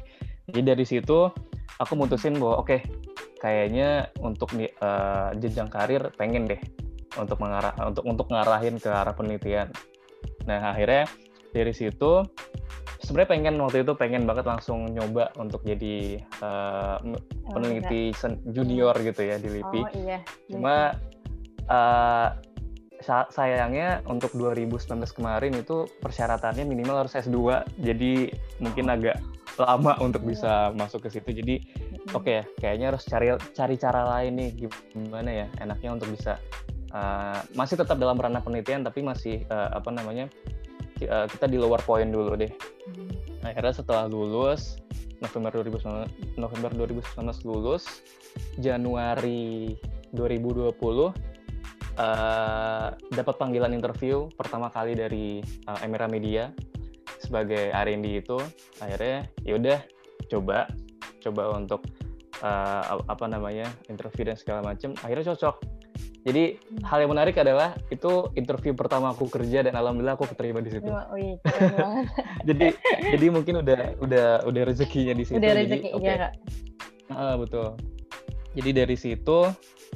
Jadi 0.50 0.60
dari 0.62 0.84
situ 0.84 1.32
aku 1.80 1.92
mutusin 1.96 2.36
bahwa 2.36 2.60
oke 2.60 2.68
okay, 2.68 2.80
kayaknya 3.40 4.12
untuk 4.20 4.52
uh, 4.82 5.32
jenjang 5.40 5.70
karir 5.72 6.12
pengen 6.14 6.46
deh 6.46 6.60
untuk 7.16 7.40
mengarah 7.40 7.74
untuk 7.84 8.04
untuk 8.04 8.26
ngarahin 8.28 8.76
ke 8.76 8.88
arah 8.88 9.12
penelitian. 9.12 9.68
Nah 10.48 10.72
akhirnya 10.72 11.08
dari 11.52 11.72
situ 11.72 12.24
sebenarnya 13.02 13.30
pengen 13.34 13.54
waktu 13.60 13.82
itu 13.82 13.92
pengen 13.98 14.24
banget 14.24 14.46
langsung 14.46 14.88
nyoba 14.94 15.34
untuk 15.36 15.60
jadi 15.66 16.22
uh, 16.40 16.96
peneliti 17.50 18.14
oh, 18.14 18.34
junior 18.54 18.94
gitu 19.02 19.22
ya 19.26 19.36
di 19.36 19.48
LIPI. 19.60 19.80
Oh, 19.82 19.90
iya. 19.98 20.18
Cuma 20.48 20.96
uh, 21.66 22.28
sayangnya 23.04 24.00
untuk 24.06 24.32
2019 24.38 25.02
kemarin 25.12 25.52
itu 25.58 25.90
persyaratannya 26.00 26.64
minimal 26.64 27.04
harus 27.04 27.18
S2 27.18 27.66
jadi 27.82 28.30
mungkin 28.62 28.88
agak 28.88 29.18
lama 29.60 29.98
untuk 30.00 30.24
bisa 30.24 30.72
masuk 30.72 31.08
ke 31.08 31.18
situ. 31.18 31.30
Jadi 31.42 31.54
oke 32.16 32.24
okay, 32.24 32.40
kayaknya 32.56 32.94
harus 32.94 33.04
cari 33.04 33.34
cari 33.52 33.74
cara 33.76 34.02
lain 34.16 34.32
nih. 34.38 34.50
Gimana 34.94 35.30
ya 35.44 35.46
enaknya 35.60 35.90
untuk 35.92 36.08
bisa 36.14 36.40
uh, 36.94 37.40
masih 37.52 37.76
tetap 37.76 38.00
dalam 38.00 38.16
ranah 38.16 38.40
penelitian 38.40 38.86
tapi 38.86 39.04
masih 39.04 39.44
uh, 39.52 39.76
apa 39.76 39.92
namanya 39.92 40.30
uh, 41.08 41.26
kita 41.28 41.50
di 41.50 41.60
lower 41.60 41.82
point 41.84 42.08
dulu 42.08 42.38
deh. 42.38 42.52
Nah, 43.42 43.50
akhirnya 43.50 43.74
setelah 43.74 44.06
lulus 44.06 44.78
November 45.18 45.62
2019 45.62 46.38
November 46.38 46.70
2019 46.74 47.48
lulus 47.48 47.84
Januari 48.58 49.76
2020 50.14 51.31
uh, 51.98 52.94
dapat 53.12 53.34
panggilan 53.36 53.72
interview 53.72 54.28
pertama 54.36 54.68
kali 54.68 54.96
dari 54.96 55.40
uh, 55.68 55.84
Emira 55.84 56.08
Media 56.08 56.52
sebagai 57.18 57.70
R&D 57.70 58.06
itu 58.24 58.38
akhirnya 58.82 59.26
yaudah 59.46 59.80
coba 60.26 60.66
coba 61.22 61.42
untuk 61.54 61.86
uh, 62.42 62.98
apa 63.06 63.26
namanya 63.30 63.70
interview 63.86 64.26
dan 64.26 64.36
segala 64.38 64.74
macam 64.74 64.94
akhirnya 65.02 65.34
cocok 65.34 65.82
jadi 66.22 66.54
hmm. 66.54 66.86
hal 66.86 67.02
yang 67.02 67.10
menarik 67.10 67.34
adalah 67.34 67.74
itu 67.90 68.30
interview 68.38 68.78
pertama 68.78 69.10
aku 69.10 69.26
kerja 69.26 69.66
dan 69.66 69.74
alhamdulillah 69.74 70.14
aku 70.14 70.30
keterima 70.30 70.62
di 70.62 70.70
situ. 70.70 70.86
Oh, 70.86 71.18
iya, 71.18 71.34
jadi 72.48 72.78
jadi 73.10 73.26
mungkin 73.34 73.58
udah 73.66 73.98
udah 73.98 74.26
udah 74.46 74.62
rezekinya 74.62 75.18
di 75.18 75.26
situ. 75.26 75.42
Udah 75.42 75.52
rezeki 75.58 75.90
jadi, 75.90 75.98
okay. 75.98 76.06
ya 76.06 76.14
kak. 76.22 76.32
Uh, 77.10 77.34
betul. 77.42 77.68
Jadi 78.54 78.70
dari 78.70 78.96
situ 78.96 79.38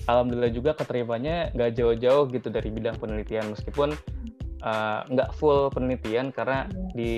alhamdulillah 0.05 0.53
juga 0.53 0.76
keterimanya 0.76 1.49
nggak 1.57 1.73
jauh-jauh 1.73 2.29
gitu 2.29 2.53
dari 2.53 2.69
bidang 2.69 3.00
penelitian 3.00 3.49
meskipun 3.57 3.97
uh, 4.62 5.00
nggak 5.09 5.33
full 5.37 5.73
penelitian 5.73 6.29
karena 6.31 6.69
hmm. 6.69 6.93
di 6.93 7.15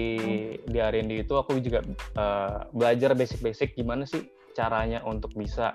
di 0.63 0.79
R&D 0.79 1.27
itu 1.27 1.35
aku 1.35 1.59
juga 1.59 1.83
uh, 2.15 2.67
belajar 2.71 3.19
basic-basic 3.19 3.75
gimana 3.75 4.07
sih 4.07 4.27
caranya 4.55 5.03
untuk 5.07 5.35
bisa 5.35 5.75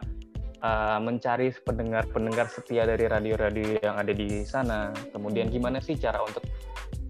uh, 0.63 1.00
mencari 1.00 1.51
pendengar-pendengar 1.63 2.51
setia 2.51 2.83
dari 2.83 3.07
radio-radio 3.07 3.79
yang 3.79 3.95
ada 3.95 4.12
di 4.12 4.43
sana. 4.43 4.91
Kemudian 5.12 5.48
hmm. 5.48 5.55
gimana 5.55 5.77
sih 5.79 5.95
cara 5.95 6.19
untuk 6.24 6.43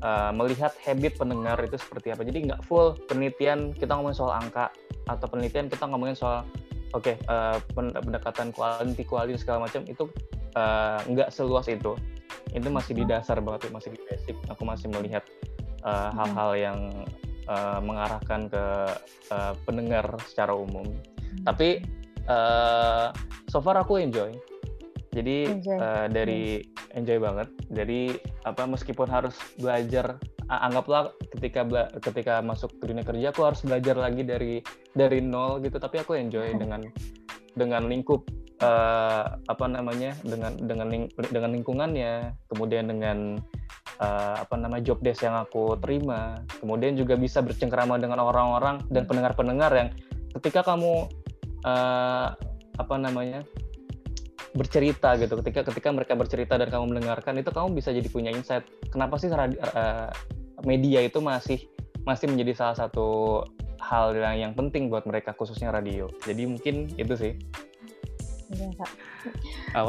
uh, 0.05 0.29
melihat 0.33 0.73
habit 0.85 1.17
pendengar 1.17 1.57
itu 1.61 1.77
seperti 1.77 2.13
apa. 2.13 2.21
Jadi 2.27 2.51
nggak 2.51 2.61
full 2.65 2.97
penelitian 3.09 3.71
kita 3.73 3.97
ngomongin 3.97 4.17
soal 4.17 4.33
angka 4.37 4.69
atau 5.09 5.25
penelitian 5.27 5.67
kita 5.67 5.83
ngomongin 5.89 6.15
soal 6.15 6.47
oke 6.93 7.13
okay, 7.13 7.15
uh, 7.27 7.57
pendekatan 7.75 8.53
quality 8.53 9.03
quality 9.05 9.37
segala 9.37 9.65
macam 9.69 9.83
itu 9.85 10.07
uh, 10.57 11.01
nggak 11.09 11.29
seluas 11.33 11.67
itu. 11.69 11.97
Itu 12.53 12.69
masih 12.69 12.93
di 12.97 13.03
hmm. 13.05 13.11
dasar 13.11 13.37
banget, 13.41 13.69
masih 13.73 13.93
di 13.93 13.99
basic. 14.09 14.37
Aku 14.49 14.63
masih 14.65 14.89
melihat 14.93 15.25
hal-hal 16.15 16.55
uh, 16.55 16.57
yang 16.57 16.79
uh, 17.51 17.83
mengarahkan 17.83 18.47
ke 18.47 18.65
uh, 19.33 19.53
pendengar 19.67 20.05
secara 20.29 20.55
umum. 20.55 20.85
Tapi 21.43 21.83
uh, 22.29 23.11
so 23.51 23.59
far 23.59 23.75
aku 23.79 23.99
enjoy 23.99 24.31
jadi 25.13 25.37
enjoy. 25.53 25.77
Uh, 25.77 26.05
dari 26.09 26.43
enjoy 26.97 27.21
banget 27.21 27.49
jadi 27.69 28.17
apa 28.49 28.65
meskipun 28.65 29.05
harus 29.05 29.37
belajar 29.61 30.17
anggaplah 30.49 31.11
ketika 31.37 31.63
ketika 32.03 32.33
masuk 32.43 32.71
ke 32.79 32.91
dunia 32.91 33.05
kerja 33.05 33.31
aku 33.31 33.41
harus 33.47 33.61
belajar 33.63 33.95
lagi 33.95 34.23
dari 34.25 34.59
dari 34.91 35.19
nol 35.23 35.63
gitu. 35.63 35.79
Tapi 35.79 36.03
aku 36.03 36.15
enjoy 36.17 36.55
dengan 36.59 36.83
dengan 37.53 37.85
lingkup 37.85 38.25
uh, 38.63 39.37
apa 39.37 39.65
namanya 39.69 40.17
dengan 40.25 40.55
dengan 40.59 40.87
ling, 40.89 41.05
dengan 41.31 41.51
lingkungannya. 41.53 42.13
Kemudian 42.51 42.89
dengan 42.89 43.39
uh, 44.01 44.35
apa 44.43 44.55
nama 44.57 44.79
job 44.83 44.99
desk 45.01 45.25
yang 45.25 45.37
aku 45.37 45.77
terima. 45.79 46.41
Kemudian 46.59 46.97
juga 46.99 47.19
bisa 47.19 47.39
bercengkrama 47.43 47.99
dengan 47.99 48.23
orang-orang 48.23 48.83
dan 48.89 49.07
pendengar-pendengar 49.07 49.71
yang 49.73 49.89
ketika 50.39 50.65
kamu 50.65 51.07
uh, 51.65 52.33
apa 52.77 52.95
namanya 52.97 53.45
bercerita 54.53 55.17
gitu. 55.17 55.33
Ketika 55.41 55.65
ketika 55.65 55.89
mereka 55.89 56.13
bercerita 56.13 56.53
dan 56.57 56.69
kamu 56.69 56.93
mendengarkan 56.93 57.41
itu 57.41 57.49
kamu 57.49 57.73
bisa 57.77 57.89
jadi 57.89 58.07
punya 58.09 58.29
insight. 58.33 58.65
Kenapa 58.93 59.17
sih 59.17 59.29
uh, 59.29 60.09
media 60.63 61.03
itu 61.03 61.19
masih 61.19 61.59
masih 62.03 62.27
menjadi 62.31 62.53
salah 62.55 62.75
satu 62.75 63.41
hal 63.79 64.15
yang, 64.15 64.35
yang 64.49 64.53
penting 64.55 64.87
buat 64.87 65.03
mereka 65.07 65.35
khususnya 65.35 65.71
radio 65.71 66.07
jadi 66.23 66.47
mungkin 66.47 66.91
itu 66.95 67.13
sih 67.15 67.33
ya, 68.55 68.69
kak. 68.79 68.91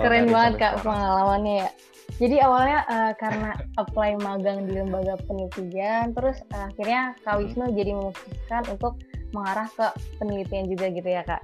keren 0.02 0.26
banget 0.31 0.52
kak 0.59 0.73
sekarang. 0.78 0.85
pengalamannya 0.87 1.54
ya 1.66 1.71
jadi 2.14 2.37
awalnya 2.47 2.78
uh, 2.87 3.12
karena 3.19 3.50
apply 3.81 4.14
magang 4.23 4.71
di 4.71 4.78
lembaga 4.78 5.19
penelitian 5.26 6.14
terus 6.14 6.38
uh, 6.54 6.71
akhirnya 6.71 7.19
kak 7.26 7.35
hmm. 7.35 7.40
Wisnu 7.47 7.64
hmm. 7.71 7.76
jadi 7.78 7.90
memutuskan 7.95 8.62
untuk 8.71 8.95
mengarah 9.35 9.66
ke 9.75 9.87
penelitian 10.23 10.71
juga 10.71 10.87
gitu 10.95 11.09
ya 11.11 11.23
kak 11.26 11.43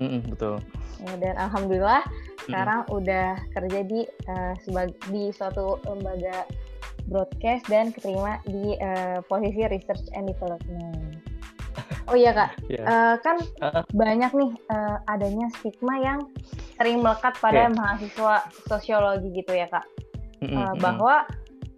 mm 0.00 0.08
-mm, 0.08 0.20
betul 0.28 0.60
Ya, 1.00 1.16
dan 1.16 1.34
alhamdulillah 1.40 2.04
sekarang 2.44 2.84
udah 2.92 3.40
kerja 3.56 3.80
di 3.88 4.04
uh, 4.28 4.52
sebagai 4.60 4.96
di 5.08 5.32
suatu 5.32 5.80
lembaga 5.88 6.44
broadcast 7.08 7.64
dan 7.70 7.94
keterima 7.94 8.42
di 8.44 8.76
uh, 8.80 9.22
posisi 9.30 9.64
research 9.70 10.04
and 10.12 10.28
development. 10.28 11.20
Oh 12.10 12.18
iya 12.18 12.34
kak, 12.34 12.58
yeah. 12.66 12.82
Iya. 12.82 12.84
uh, 12.84 13.14
kan 13.22 13.36
uh. 13.62 13.82
banyak 13.94 14.30
nih 14.34 14.52
uh, 14.74 14.98
adanya 15.06 15.46
stigma 15.54 15.94
yang 16.02 16.20
sering 16.74 17.00
melekat 17.00 17.38
pada 17.38 17.70
yeah. 17.70 17.72
mahasiswa 17.72 18.34
sosiologi 18.66 19.30
gitu 19.30 19.54
ya 19.54 19.70
kak, 19.70 19.86
mm 20.42 20.50
-hmm. 20.50 20.58
uh, 20.58 20.74
bahwa 20.82 21.22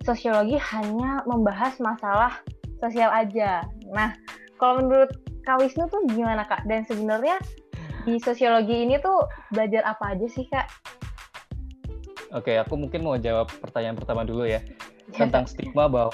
sosiologi 0.03 0.57
hanya 0.57 1.21
membahas 1.29 1.77
masalah 1.79 2.41
sosial 2.83 3.13
aja. 3.15 3.63
Nah, 3.93 4.17
kalau 4.59 4.83
menurut 4.83 5.11
Kak 5.43 5.59
Wisnu 5.59 5.91
tuh 5.91 6.03
gimana 6.11 6.47
kak? 6.47 6.67
Dan 6.67 6.87
sebenarnya 6.87 7.39
di 8.07 8.19
sosiologi 8.19 8.83
ini 8.83 8.99
tuh 8.99 9.27
belajar 9.55 9.83
apa 9.87 10.15
aja 10.15 10.27
sih 10.31 10.47
kak? 10.51 10.67
Oke, 12.33 12.57
aku 12.57 12.75
mungkin 12.81 13.05
mau 13.05 13.19
jawab 13.19 13.51
pertanyaan 13.61 13.99
pertama 13.99 14.25
dulu 14.25 14.49
ya. 14.49 14.63
Tentang 15.11 15.45
stigma 15.51 15.91
bahwa 15.91 16.13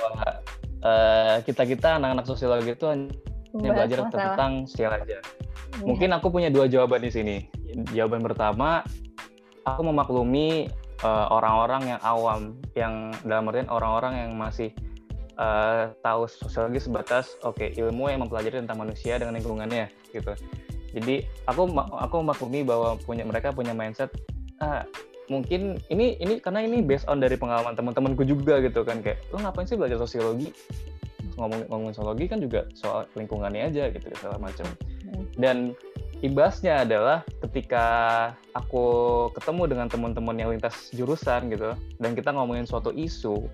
uh, 0.83 1.37
kita 1.45 1.68
kita 1.68 2.00
anak-anak 2.00 2.25
sosiologi 2.25 2.73
itu 2.73 2.87
hanya 2.88 3.11
belajar 3.52 3.99
masalah. 4.07 4.12
tentang 4.12 4.52
sosial 4.66 4.92
aja. 4.97 5.18
Yeah. 5.18 5.23
Mungkin 5.85 6.11
aku 6.16 6.26
punya 6.33 6.49
dua 6.49 6.66
jawaban 6.66 7.04
di 7.04 7.11
sini. 7.12 7.37
Jawaban 7.92 8.25
pertama, 8.25 8.83
aku 9.62 9.80
memaklumi 9.85 10.66
eh, 11.04 11.26
orang-orang 11.28 11.83
uh, 11.85 11.88
yang 11.95 12.00
awam, 12.02 12.40
yang 12.73 12.95
dalam 13.23 13.47
artian 13.52 13.68
orang-orang 13.71 14.12
yang 14.26 14.33
masih 14.35 14.73
uh, 15.38 15.95
tahu 16.02 16.26
sosiologi 16.26 16.83
sebatas 16.83 17.38
oke 17.47 17.61
okay, 17.61 17.68
ilmu 17.78 18.11
yang 18.11 18.26
mempelajari 18.26 18.59
tentang 18.59 18.83
manusia 18.83 19.16
dengan 19.16 19.38
lingkungannya 19.38 19.88
gitu. 20.11 20.35
Jadi 20.97 21.28
aku 21.47 21.68
aku 21.76 22.14
memaklumi 22.25 22.64
bahwa 22.64 22.97
punya 23.04 23.23
mereka 23.23 23.52
punya 23.52 23.76
mindset 23.76 24.11
ah, 24.59 24.83
mungkin 25.28 25.76
ini 25.92 26.16
ini 26.18 26.40
karena 26.40 26.64
ini 26.64 26.80
based 26.80 27.04
on 27.08 27.20
dari 27.20 27.37
pengalaman 27.37 27.76
teman-temanku 27.76 28.25
juga 28.25 28.61
gitu 28.64 28.85
kan 28.85 29.04
kayak 29.04 29.20
lo 29.32 29.40
ngapain 29.40 29.68
sih 29.68 29.76
belajar 29.76 30.00
sosiologi 30.00 30.52
ngomong 31.37 31.68
ngomongin 31.70 31.94
sosiologi 31.94 32.26
kan 32.26 32.40
juga 32.42 32.66
soal 32.75 33.06
lingkungannya 33.14 33.70
aja 33.70 33.92
gitu 33.92 34.08
segala 34.16 34.40
macam 34.40 34.66
hmm. 35.06 35.25
dan 35.38 35.76
ibasnya 36.25 36.82
adalah 36.82 37.23
ketika 37.47 37.85
aku 38.50 38.87
ketemu 39.38 39.62
dengan 39.70 39.87
teman-teman 39.87 40.35
yang 40.35 40.50
lintas 40.50 40.90
jurusan 40.90 41.47
gitu 41.54 41.78
dan 42.02 42.11
kita 42.18 42.35
ngomongin 42.35 42.66
suatu 42.66 42.90
isu 42.90 43.47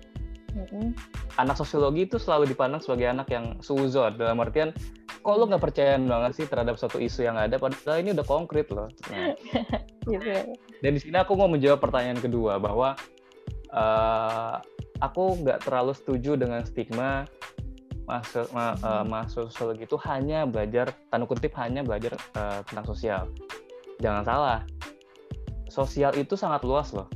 mm-hmm. 0.57 0.97
anak 1.37 1.55
sosiologi 1.61 2.09
itu 2.09 2.17
selalu 2.17 2.49
dipandang 2.49 2.81
sebagai 2.81 3.05
anak 3.05 3.29
yang 3.29 3.53
suzon 3.61 4.17
dalam 4.17 4.41
artian 4.41 4.73
kok 5.21 5.35
lo 5.37 5.45
nggak 5.45 5.61
percaya 5.61 5.97
banget 6.01 6.31
sih 6.37 6.45
terhadap 6.49 6.77
suatu 6.81 6.97
isu 6.97 7.25
yang 7.25 7.37
ada 7.37 7.61
padahal 7.61 8.01
ini 8.01 8.17
udah 8.17 8.25
konkret 8.25 8.69
loh 8.73 8.89
nah. 9.13 9.33
gitu. 10.09 10.53
dan 10.81 10.91
di 10.93 10.99
sini 11.01 11.17
aku 11.17 11.33
mau 11.33 11.49
menjawab 11.49 11.81
pertanyaan 11.81 12.19
kedua 12.21 12.61
bahwa 12.61 12.93
uh, 13.73 14.61
aku 15.01 15.41
nggak 15.43 15.65
terlalu 15.65 15.93
setuju 15.97 16.37
dengan 16.39 16.61
stigma 16.63 17.25
masuk 18.05 18.45
ma, 18.53 18.77
uh, 18.85 19.01
masuk 19.01 19.49
sosiologi 19.49 19.89
itu 19.89 19.97
hanya 20.05 20.45
belajar 20.45 20.93
tanda 21.09 21.25
kutip 21.25 21.57
hanya 21.57 21.81
belajar 21.81 22.13
uh, 22.37 22.61
tentang 22.69 22.85
sosial. 22.85 23.25
Jangan 23.97 24.21
salah 24.21 24.59
sosial 25.73 26.13
itu 26.13 26.37
sangat 26.37 26.61
luas 26.61 26.93
loh. 26.93 27.09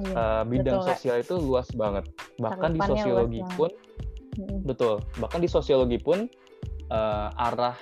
Iya, 0.00 0.16
uh, 0.16 0.42
bidang 0.48 0.80
betul, 0.80 0.88
sosial 0.88 1.16
itu 1.20 1.34
luas 1.36 1.68
banget. 1.76 2.08
Bahkan 2.40 2.70
di 2.72 2.80
sosiologi 2.80 3.40
pun 3.60 3.68
hmm. 4.36 4.68
betul 4.68 5.00
bahkan 5.18 5.40
di 5.40 5.48
sosiologi 5.48 5.98
pun 6.00 6.28
uh, 6.92 7.28
arah 7.32 7.76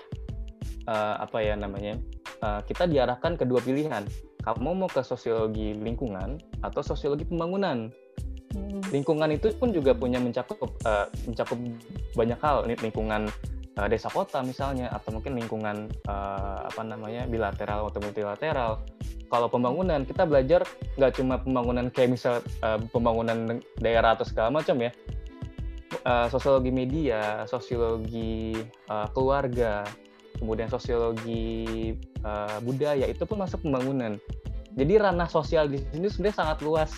uh, 0.87 1.15
apa 1.23 1.39
ya 1.43 1.59
namanya 1.59 1.99
uh, 2.45 2.61
kita 2.69 2.85
diarahkan 2.85 3.41
ke 3.41 3.49
dua 3.49 3.65
pilihan 3.65 4.05
kamu 4.45 4.77
mau 4.77 4.91
ke 4.93 5.01
sosiologi 5.01 5.73
lingkungan 5.81 6.37
atau 6.61 6.85
sosiologi 6.85 7.25
pembangunan 7.25 7.89
Hmm. 8.55 8.81
Lingkungan 8.95 9.31
itu 9.35 9.51
pun 9.59 9.75
juga 9.75 9.91
punya 9.93 10.23
mencakup 10.23 10.63
uh, 10.87 11.11
mencakup 11.27 11.59
banyak 12.15 12.39
hal 12.39 12.63
lingkungan 12.79 13.27
uh, 13.75 13.89
desa 13.91 14.07
kota 14.07 14.47
misalnya 14.47 14.87
atau 14.95 15.11
mungkin 15.11 15.35
lingkungan 15.35 15.91
uh, 16.07 16.63
apa 16.71 16.83
namanya 16.87 17.27
bilateral 17.27 17.91
atau 17.91 17.99
multilateral. 17.99 18.87
Kalau 19.27 19.51
pembangunan 19.51 20.07
kita 20.07 20.23
belajar 20.23 20.63
nggak 20.95 21.13
cuma 21.19 21.43
pembangunan 21.43 21.91
kayak 21.91 22.15
misal 22.15 22.39
uh, 22.63 22.79
pembangunan 22.95 23.59
daerah 23.83 24.15
atau 24.15 24.23
segala 24.23 24.55
macam 24.55 24.79
ya. 24.79 24.95
Uh, 26.07 26.27
sosiologi 26.27 26.75
media, 26.75 27.47
sosiologi 27.47 28.55
uh, 28.91 29.07
keluarga, 29.15 29.87
kemudian 30.45 30.69
sosiologi 30.69 31.97
uh, 32.21 32.61
budaya 32.61 33.09
itu 33.09 33.25
pun 33.25 33.41
masuk 33.41 33.65
pembangunan. 33.65 34.21
Jadi 34.77 35.01
ranah 35.01 35.25
sosial 35.33 35.73
di 35.73 35.81
sini 35.89 36.13
sebenarnya 36.13 36.37
sangat 36.37 36.59
luas 36.61 36.93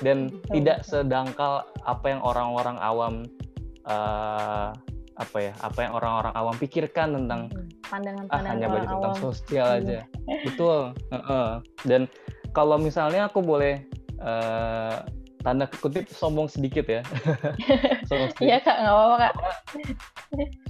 dan 0.00 0.32
betul, 0.32 0.52
tidak 0.56 0.78
betul. 0.80 0.88
sedangkal 1.04 1.54
apa 1.84 2.06
yang 2.08 2.24
orang-orang 2.24 2.76
awam 2.80 3.14
uh, 3.84 4.72
apa 5.14 5.38
ya 5.38 5.52
apa 5.62 5.78
yang 5.86 5.92
orang-orang 5.94 6.34
awam 6.34 6.56
pikirkan 6.58 7.14
tentang 7.14 7.46
pandangan-pandangan 7.86 8.42
ah, 8.42 8.50
hanya 8.50 8.66
belajar 8.66 8.90
tentang 8.90 9.18
sosial 9.22 9.68
iya. 9.70 9.78
aja 9.78 9.98
betul 10.42 10.80
uh 10.90 11.16
-uh. 11.22 11.50
dan 11.86 12.10
kalau 12.50 12.82
misalnya 12.82 13.30
aku 13.30 13.38
boleh 13.38 13.86
uh, 14.18 15.06
tanda 15.44 15.68
kutip 15.68 16.08
sombong 16.08 16.48
sedikit 16.48 16.88
ya. 16.88 17.02
Iya 18.40 18.58
kak 18.64 18.76
nggak 18.80 18.94
apa-apa 18.94 19.16
kak. 19.20 19.34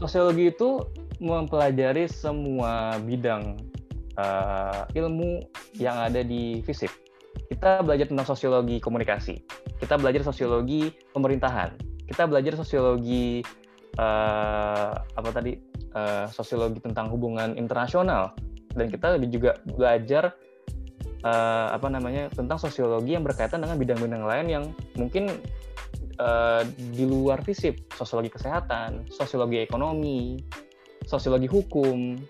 Sosiologi 0.03 0.51
itu 0.51 0.83
mempelajari 1.23 2.11
semua 2.11 2.99
bidang 3.01 3.57
uh, 4.19 4.85
ilmu 4.93 5.47
yang 5.79 5.97
ada 5.97 6.21
di 6.27 6.61
fisik 6.67 6.91
kita 7.51 7.85
belajar 7.85 8.07
tentang 8.09 8.27
sosiologi 8.27 8.77
komunikasi, 8.81 9.39
kita 9.79 10.01
belajar 10.01 10.25
sosiologi 10.25 10.91
pemerintahan, 11.13 11.77
kita 12.09 12.25
belajar 12.27 12.57
sosiologi 12.57 13.45
uh, 14.01 14.93
apa 14.97 15.29
tadi 15.31 15.59
uh, 15.93 16.27
sosiologi 16.31 16.81
tentang 16.81 17.11
hubungan 17.13 17.55
internasional, 17.59 18.33
dan 18.75 18.89
kita 18.89 19.21
juga 19.29 19.61
belajar 19.77 20.35
uh, 21.25 21.73
apa 21.73 21.89
namanya 21.89 22.31
tentang 22.31 22.61
sosiologi 22.61 23.17
yang 23.17 23.25
berkaitan 23.25 23.65
dengan 23.65 23.81
bidang-bidang 23.81 24.23
lain 24.23 24.47
yang 24.47 24.65
mungkin 24.95 25.33
uh, 26.21 26.63
di 26.95 27.05
luar 27.09 27.41
fisip, 27.43 27.81
sosiologi 27.97 28.31
kesehatan, 28.31 29.09
sosiologi 29.09 29.65
ekonomi, 29.65 30.39
sosiologi 31.09 31.49
hukum, 31.49 32.21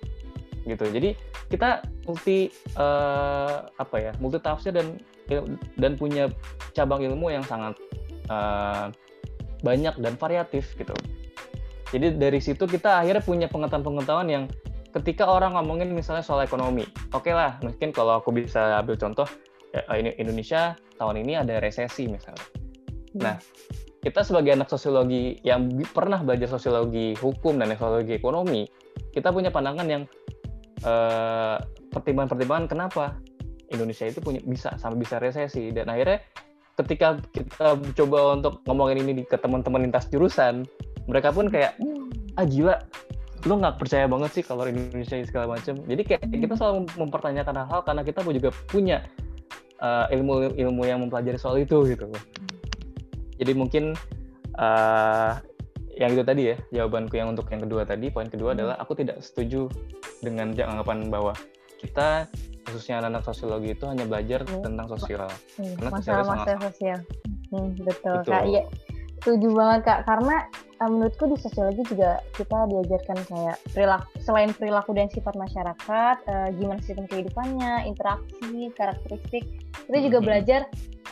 gitu. 0.64 0.84
Jadi 0.88 1.18
kita 1.52 1.84
multi 2.08 2.48
uh, 2.80 3.68
apa 3.76 3.96
ya 4.00 4.12
multi 4.18 4.40
tafsir 4.40 4.72
dan 4.72 4.96
dan 5.76 5.92
punya 5.96 6.32
cabang 6.72 7.04
ilmu 7.04 7.32
yang 7.32 7.44
sangat 7.44 7.76
uh, 8.32 8.88
banyak 9.64 9.96
dan 10.00 10.14
variatif 10.16 10.72
gitu. 10.76 10.92
Jadi 11.92 12.18
dari 12.18 12.40
situ 12.42 12.64
kita 12.66 13.00
akhirnya 13.04 13.22
punya 13.22 13.46
pengetahuan-pengetahuan 13.46 14.28
yang 14.28 14.44
ketika 14.94 15.26
orang 15.26 15.58
ngomongin 15.58 15.90
misalnya 15.90 16.22
soal 16.22 16.46
ekonomi, 16.46 16.86
oke 17.10 17.26
okay 17.26 17.34
lah, 17.34 17.58
mungkin 17.60 17.90
kalau 17.90 18.22
aku 18.22 18.30
bisa 18.30 18.78
ambil 18.78 18.94
contoh, 18.94 19.26
ya, 19.74 19.82
ini 19.98 20.14
Indonesia 20.22 20.78
tahun 20.96 21.26
ini 21.26 21.32
ada 21.34 21.58
resesi 21.58 22.06
misalnya. 22.06 22.46
Hmm. 23.18 23.20
Nah, 23.20 23.36
kita 24.06 24.22
sebagai 24.22 24.54
anak 24.54 24.70
sosiologi 24.70 25.42
yang 25.42 25.66
pernah 25.90 26.22
belajar 26.22 26.46
sosiologi 26.46 27.18
hukum 27.18 27.58
dan 27.58 27.74
sosiologi 27.74 28.14
ekonomi, 28.14 28.62
kita 29.10 29.34
punya 29.34 29.50
pandangan 29.50 29.86
yang 29.90 30.02
uh, 30.86 31.58
pertimbangan-pertimbangan 31.90 32.66
kenapa 32.70 33.18
Indonesia 33.74 34.06
itu 34.06 34.22
punya 34.22 34.38
bisa 34.46 34.78
sampai 34.78 35.02
bisa 35.02 35.18
resesi 35.18 35.74
dan 35.74 35.90
akhirnya 35.90 36.22
ketika 36.74 37.18
kita 37.34 37.78
coba 38.02 38.38
untuk 38.38 38.62
ngomongin 38.66 39.06
ini 39.06 39.22
ke 39.26 39.38
teman-teman 39.38 39.86
lintas 39.86 40.10
jurusan 40.10 40.66
mereka 41.06 41.30
pun 41.30 41.46
kayak 41.46 41.78
ah 42.34 42.46
gila 42.46 42.82
lu 43.44 43.60
nggak 43.60 43.76
percaya 43.76 44.08
banget 44.08 44.30
sih 44.40 44.44
kalau 44.44 44.64
Indonesia 44.64 45.20
ini 45.20 45.28
segala 45.28 45.56
macam 45.56 45.76
jadi 45.84 46.02
kayak 46.04 46.20
kita 46.32 46.54
selalu 46.56 46.88
mempertanyakan 46.96 47.54
hal-hal 47.64 47.80
karena 47.84 48.02
kita 48.02 48.20
juga 48.24 48.50
punya 48.68 49.04
uh, 49.84 50.08
ilmu 50.08 50.56
ilmu 50.56 50.82
yang 50.88 51.04
mempelajari 51.04 51.36
soal 51.36 51.60
itu 51.60 51.84
gitu 51.84 52.08
jadi 53.36 53.52
mungkin 53.52 53.92
uh, 54.56 55.36
yang 55.94 56.10
itu 56.16 56.24
tadi 56.26 56.42
ya 56.50 56.56
jawabanku 56.74 57.14
yang 57.14 57.30
untuk 57.36 57.46
yang 57.54 57.62
kedua 57.62 57.86
tadi 57.86 58.10
poin 58.10 58.26
kedua 58.26 58.52
hmm. 58.52 58.56
adalah 58.58 58.74
aku 58.82 58.98
tidak 58.98 59.22
setuju 59.22 59.70
dengan 60.24 60.50
anggapan 60.56 61.06
bahwa 61.12 61.36
kita 61.78 62.26
khususnya 62.64 63.04
anak-anak 63.04 63.22
sosiologi 63.28 63.76
itu 63.76 63.84
hanya 63.86 64.08
belajar 64.08 64.42
hmm. 64.42 64.64
tentang 64.64 64.86
sosial 64.88 65.28
hmm. 65.60 65.74
karena 65.78 65.90
masalah-masalah 65.92 66.60
sosial 66.72 66.98
hmm, 67.52 67.68
betul, 67.84 68.14
betul. 68.24 68.32
kak 68.32 68.44
iya 68.48 68.62
setuju 69.22 69.48
banget 69.54 69.80
kak 69.86 70.00
karena 70.08 70.36
menurutku 70.88 71.30
di 71.30 71.36
sosiologi 71.40 71.82
juga 71.88 72.20
kita 72.34 72.66
diajarkan 72.70 73.18
kayak 73.28 73.56
perilaku 73.72 74.06
selain 74.22 74.50
perilaku 74.56 74.90
dan 74.96 75.08
sifat 75.12 75.34
masyarakat 75.36 76.16
uh, 76.26 76.48
gimana 76.56 76.80
sistem 76.82 77.06
kehidupannya 77.06 77.88
interaksi 77.88 78.72
karakteristik 78.74 79.44
kita 79.86 79.98
juga 80.00 80.18
hmm. 80.20 80.26
belajar 80.26 80.60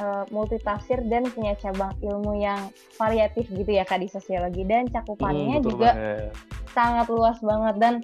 uh, 0.01 0.25
multitafsir 0.33 0.99
dan 1.07 1.29
punya 1.31 1.53
cabang 1.61 1.93
ilmu 2.01 2.41
yang 2.41 2.73
variatif 2.97 3.47
gitu 3.53 3.69
ya 3.69 3.85
kak 3.85 4.01
di 4.01 4.09
sosiologi 4.09 4.65
dan 4.65 4.89
cakupannya 4.89 5.61
hmm, 5.61 5.67
juga 5.67 5.91
banget. 5.93 6.33
sangat 6.73 7.07
luas 7.13 7.39
banget 7.45 7.75
dan 7.79 7.95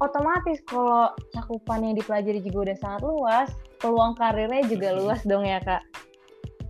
otomatis 0.00 0.60
kalau 0.68 1.08
cakupan 1.32 1.80
yang 1.84 1.94
dipelajari 1.96 2.40
juga 2.44 2.70
udah 2.70 2.76
sangat 2.76 3.02
luas, 3.06 3.48
peluang 3.80 4.12
karirnya 4.18 4.62
juga 4.68 4.88
luas 4.96 5.20
dong 5.24 5.44
ya 5.46 5.60
kak. 5.62 5.82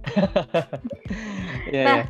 yeah, 1.75 1.83
nah, 1.83 1.97
yeah. 1.99 2.07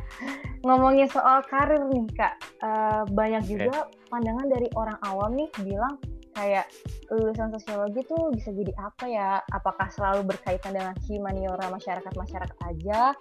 Ngomongin 0.65 1.09
soal 1.09 1.43
karir 1.45 1.81
nih 1.89 2.05
kak, 2.17 2.33
uh, 2.63 3.03
banyak 3.13 3.43
juga 3.45 3.85
okay. 3.85 4.09
pandangan 4.09 4.47
dari 4.49 4.67
orang 4.73 4.97
awam 5.05 5.37
nih 5.37 5.49
bilang 5.61 5.97
kayak 6.37 6.69
lulusan 7.09 7.49
sosiologi 7.49 8.05
tuh 8.05 8.29
bisa 8.33 8.53
jadi 8.53 8.73
apa 8.77 9.05
ya? 9.09 9.29
Apakah 9.53 9.89
selalu 9.89 10.33
berkaitan 10.33 10.77
dengan 10.77 10.93
humaniora 11.09 11.69
masyarakat 11.73 12.13
masyarakat 12.13 12.57
aja? 12.73 13.13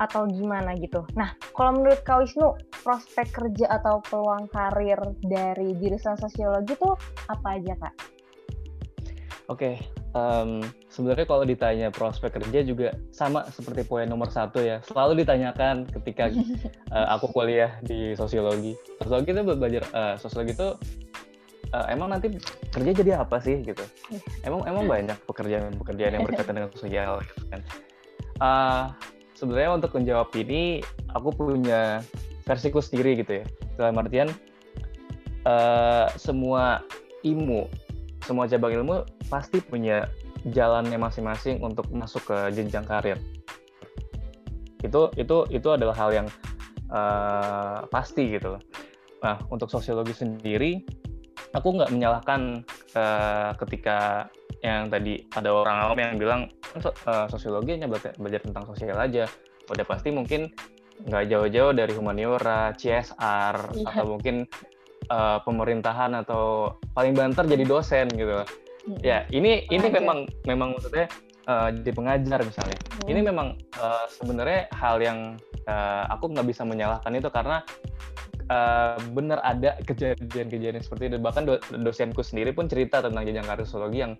atau 0.00 0.24
gimana 0.24 0.72
gitu. 0.80 1.04
Nah, 1.18 1.36
kalau 1.52 1.78
menurut 1.78 2.00
Kak 2.02 2.24
Wisnu, 2.24 2.56
prospek 2.82 3.28
kerja 3.30 3.76
atau 3.76 4.00
peluang 4.02 4.48
karir 4.48 4.98
dari 5.20 5.76
jurusan 5.76 6.16
sosiologi 6.16 6.74
itu 6.74 6.90
apa 7.28 7.60
aja, 7.60 7.74
Kak? 7.76 7.94
Oke, 9.52 9.78
um, 10.16 10.64
sebenarnya 10.88 11.26
kalau 11.28 11.44
ditanya 11.44 11.88
prospek 11.92 12.40
kerja 12.40 12.60
juga 12.64 12.88
sama 13.12 13.44
seperti 13.52 13.84
poin 13.84 14.08
nomor 14.08 14.28
satu 14.32 14.60
ya. 14.60 14.80
Selalu 14.84 15.24
ditanyakan 15.24 15.88
ketika 16.00 16.32
uh, 16.92 17.06
aku 17.16 17.32
kuliah 17.32 17.76
di 17.84 18.16
sosiologi. 18.16 18.76
Sosiologi 19.00 19.30
itu 19.32 19.42
belajar 19.44 19.82
uh, 19.92 20.14
sosiologi 20.16 20.52
itu 20.56 20.68
uh, 21.72 21.86
emang 21.88 22.12
nanti 22.12 22.36
kerja 22.72 22.90
jadi 22.92 23.10
apa 23.20 23.40
sih 23.40 23.60
gitu? 23.64 23.84
Emang 24.44 24.64
emang 24.68 24.84
banyak 24.86 25.18
pekerjaan-pekerjaan 25.28 26.12
yang 26.20 26.24
berkaitan 26.24 26.54
dengan 26.56 26.70
sosial 26.76 27.20
gitu 27.24 27.42
kan. 27.48 27.60
Uh, 28.42 28.84
sebenarnya 29.36 29.70
untuk 29.76 29.92
menjawab 29.96 30.28
ini 30.38 30.82
aku 31.12 31.34
punya 31.34 32.04
versiku 32.44 32.78
sendiri 32.78 33.18
gitu 33.18 33.42
ya. 33.42 33.44
Dalam 33.80 33.98
artian 33.98 34.28
uh, 35.48 36.10
semua 36.18 36.82
ilmu 37.22 37.70
semua 38.22 38.46
cabang 38.46 38.72
ilmu 38.82 39.06
pasti 39.26 39.58
punya 39.62 40.06
jalannya 40.50 40.98
masing-masing 40.98 41.62
untuk 41.62 41.86
masuk 41.94 42.22
ke 42.26 42.38
jenjang 42.54 42.86
karir. 42.86 43.18
Itu 44.82 45.14
itu 45.14 45.46
itu 45.50 45.68
adalah 45.70 45.94
hal 45.94 46.10
yang 46.10 46.28
uh, 46.90 47.86
pasti 47.90 48.34
gitu 48.34 48.58
Nah, 49.22 49.38
untuk 49.54 49.70
sosiologi 49.70 50.10
sendiri, 50.18 50.82
aku 51.54 51.78
nggak 51.78 51.94
menyalahkan 51.94 52.66
uh, 52.98 53.54
ketika 53.54 54.26
yang 54.66 54.90
tadi 54.90 55.22
ada 55.34 55.54
orang 55.54 55.76
awam 55.78 55.98
yang 55.98 56.18
bilang 56.18 56.40
uh, 56.74 57.26
sosiologi 57.30 57.78
hanya 57.78 57.86
belajar 57.90 58.42
tentang 58.42 58.66
sosial 58.66 58.98
aja. 58.98 59.30
Udah 59.70 59.86
pasti 59.86 60.10
mungkin 60.10 60.50
nggak 61.06 61.30
jauh-jauh 61.30 61.70
dari 61.70 61.94
humaniora, 61.94 62.74
CSR, 62.74 63.56
yeah. 63.78 63.88
atau 63.94 64.18
mungkin 64.18 64.46
uh, 65.10 65.38
pemerintahan 65.42 66.12
atau 66.22 66.76
paling 66.92 67.16
banter 67.16 67.48
jadi 67.48 67.64
dosen 67.66 68.06
gitu. 68.12 68.42
Hmm. 68.42 68.98
Ya, 69.02 69.24
ini 69.30 69.66
ini 69.70 69.86
memang 69.88 70.26
memang 70.46 70.74
maksudnya 70.76 71.06
uh, 71.46 71.70
jadi 71.70 71.90
pengajar 71.94 72.40
misalnya. 72.42 72.78
Hmm. 72.78 73.06
Ini 73.10 73.20
memang 73.22 73.48
uh, 73.78 74.06
sebenarnya 74.10 74.70
hal 74.74 75.02
yang 75.02 75.18
uh, 75.66 76.04
aku 76.10 76.30
nggak 76.30 76.46
bisa 76.46 76.62
menyalahkan 76.66 77.12
itu 77.14 77.28
karena 77.30 77.62
uh, 78.50 78.98
benar 79.14 79.38
ada 79.42 79.78
kejadian-kejadian 79.86 80.82
seperti 80.82 81.14
itu. 81.14 81.16
Bahkan 81.18 81.42
do 81.46 81.54
dosenku 81.82 82.22
sendiri 82.22 82.50
pun 82.54 82.66
cerita 82.66 83.02
tentang 83.02 83.22
jenjang 83.26 83.46
karir 83.46 83.66
sosiologi 83.66 84.02
yang 84.02 84.12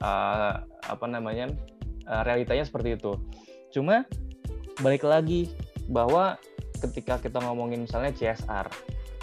uh, 0.00 0.64
apa 0.64 1.06
namanya 1.06 1.52
uh, 2.08 2.22
realitanya 2.24 2.64
seperti 2.64 2.96
itu. 2.96 3.16
Cuma 3.72 4.08
balik 4.80 5.04
lagi 5.04 5.52
bahwa 5.90 6.38
ketika 6.78 7.18
kita 7.18 7.42
ngomongin 7.42 7.84
misalnya 7.84 8.14
CSR, 8.14 8.70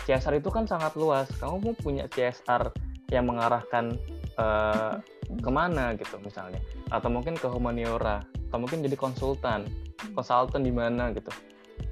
CSR 0.05 0.37
itu 0.37 0.53
kan 0.53 0.69
sangat 0.69 0.93
luas. 0.93 1.25
Kamu 1.41 1.65
mau 1.65 1.73
punya 1.73 2.05
CSR 2.05 2.69
yang 3.09 3.25
mengarahkan 3.29 3.97
uh, 4.37 5.01
ke 5.29 5.49
mana 5.49 5.97
gitu 5.97 6.21
misalnya, 6.21 6.61
atau 6.93 7.09
mungkin 7.09 7.33
ke 7.37 7.49
humaniora, 7.49 8.21
atau 8.49 8.57
mungkin 8.61 8.85
jadi 8.85 8.97
konsultan, 8.97 9.65
konsultan 10.13 10.61
di 10.61 10.73
mana 10.73 11.09
gitu. 11.13 11.29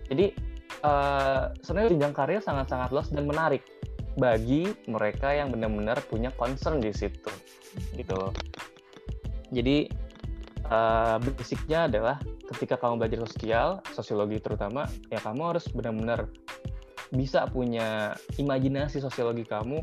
Jadi 0.09 0.33
uh, 0.85 1.53
sebenarnya 1.61 1.97
jenjang 1.97 2.13
karir 2.13 2.41
sangat-sangat 2.41 2.89
luas 2.93 3.09
dan 3.09 3.25
menarik 3.25 3.65
bagi 4.13 4.69
mereka 4.85 5.33
yang 5.33 5.49
benar-benar 5.49 5.97
punya 6.05 6.29
concern 6.37 6.77
di 6.77 6.93
situ, 6.93 7.33
gitu. 7.97 8.29
Jadi 9.49 9.89
uh, 10.69 11.17
basicnya 11.17 11.89
adalah 11.89 12.21
ketika 12.53 12.77
kamu 12.77 13.01
belajar 13.01 13.25
sosial, 13.25 13.67
sosiologi 13.93 14.37
terutama, 14.37 14.85
ya 15.09 15.17
kamu 15.17 15.57
harus 15.57 15.65
benar-benar 15.73 16.29
bisa 17.13 17.45
punya 17.47 18.17
imajinasi 18.41 18.97
sosiologi 18.99 19.45
kamu 19.45 19.79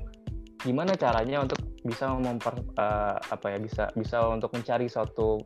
gimana 0.61 0.93
caranya 0.93 1.41
untuk 1.41 1.57
bisa 1.81 2.13
memper 2.13 2.61
uh, 2.77 3.17
apa 3.17 3.57
ya 3.57 3.59
bisa 3.63 3.89
bisa 3.97 4.21
untuk 4.29 4.53
mencari 4.53 4.85
suatu 4.93 5.41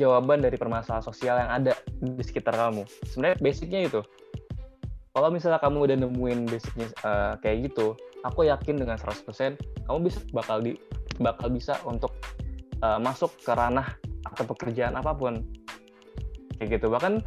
jawaban 0.00 0.40
dari 0.40 0.56
permasalahan 0.56 1.04
sosial 1.04 1.36
yang 1.36 1.50
ada 1.52 1.76
di 2.00 2.24
sekitar 2.24 2.56
kamu? 2.56 2.88
Sebenarnya 3.12 3.36
basicnya 3.44 3.80
itu 3.84 4.00
kalau 5.12 5.28
misalnya 5.28 5.60
kamu 5.60 5.78
udah 5.84 5.96
nemuin 6.00 6.40
basicnya 6.48 6.88
uh, 7.04 7.36
kayak 7.44 7.70
gitu 7.70 7.92
aku 8.24 8.48
yakin 8.48 8.80
dengan 8.80 8.96
100% 8.96 9.60
kamu 9.84 9.98
bisa 10.08 10.18
bakal 10.32 10.64
di 10.64 10.80
bakal 11.20 11.52
bisa 11.52 11.76
untuk 11.84 12.10
uh, 12.80 12.96
masuk 12.98 13.30
ke 13.44 13.52
ranah 13.52 13.94
atau 14.24 14.44
pekerjaan 14.48 14.96
apa 14.96 15.12
pun. 15.14 15.44
Kayak 16.58 16.80
gitu. 16.80 16.86
Bahkan 16.88 17.20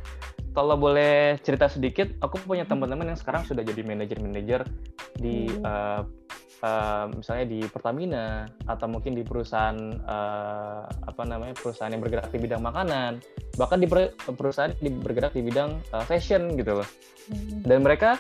kalau 0.57 0.73
boleh 0.73 1.37
cerita 1.45 1.69
sedikit, 1.69 2.09
aku 2.17 2.41
punya 2.41 2.65
hmm. 2.65 2.73
teman-teman 2.73 3.13
yang 3.13 3.19
sekarang 3.21 3.45
sudah 3.45 3.61
jadi 3.61 3.85
manajer-manajer 3.85 4.65
di 5.21 5.53
hmm. 5.53 5.61
uh, 5.61 6.01
uh, 6.65 7.05
misalnya 7.13 7.45
di 7.45 7.61
Pertamina 7.69 8.49
atau 8.65 8.89
mungkin 8.89 9.13
di 9.13 9.21
perusahaan 9.21 9.77
uh, 10.09 10.89
apa 10.89 11.21
namanya 11.29 11.53
perusahaan 11.53 11.93
yang 11.93 12.01
bergerak 12.01 12.33
di 12.33 12.41
bidang 12.41 12.65
makanan, 12.65 13.21
bahkan 13.53 13.77
di 13.77 13.85
perusahaan 14.17 14.73
yang 14.81 14.97
bergerak 14.97 15.37
di 15.37 15.45
bidang 15.45 15.77
uh, 15.93 16.01
fashion 16.09 16.49
gitu 16.57 16.81
loh. 16.81 16.89
Hmm. 17.29 17.61
Dan 17.61 17.85
mereka 17.85 18.17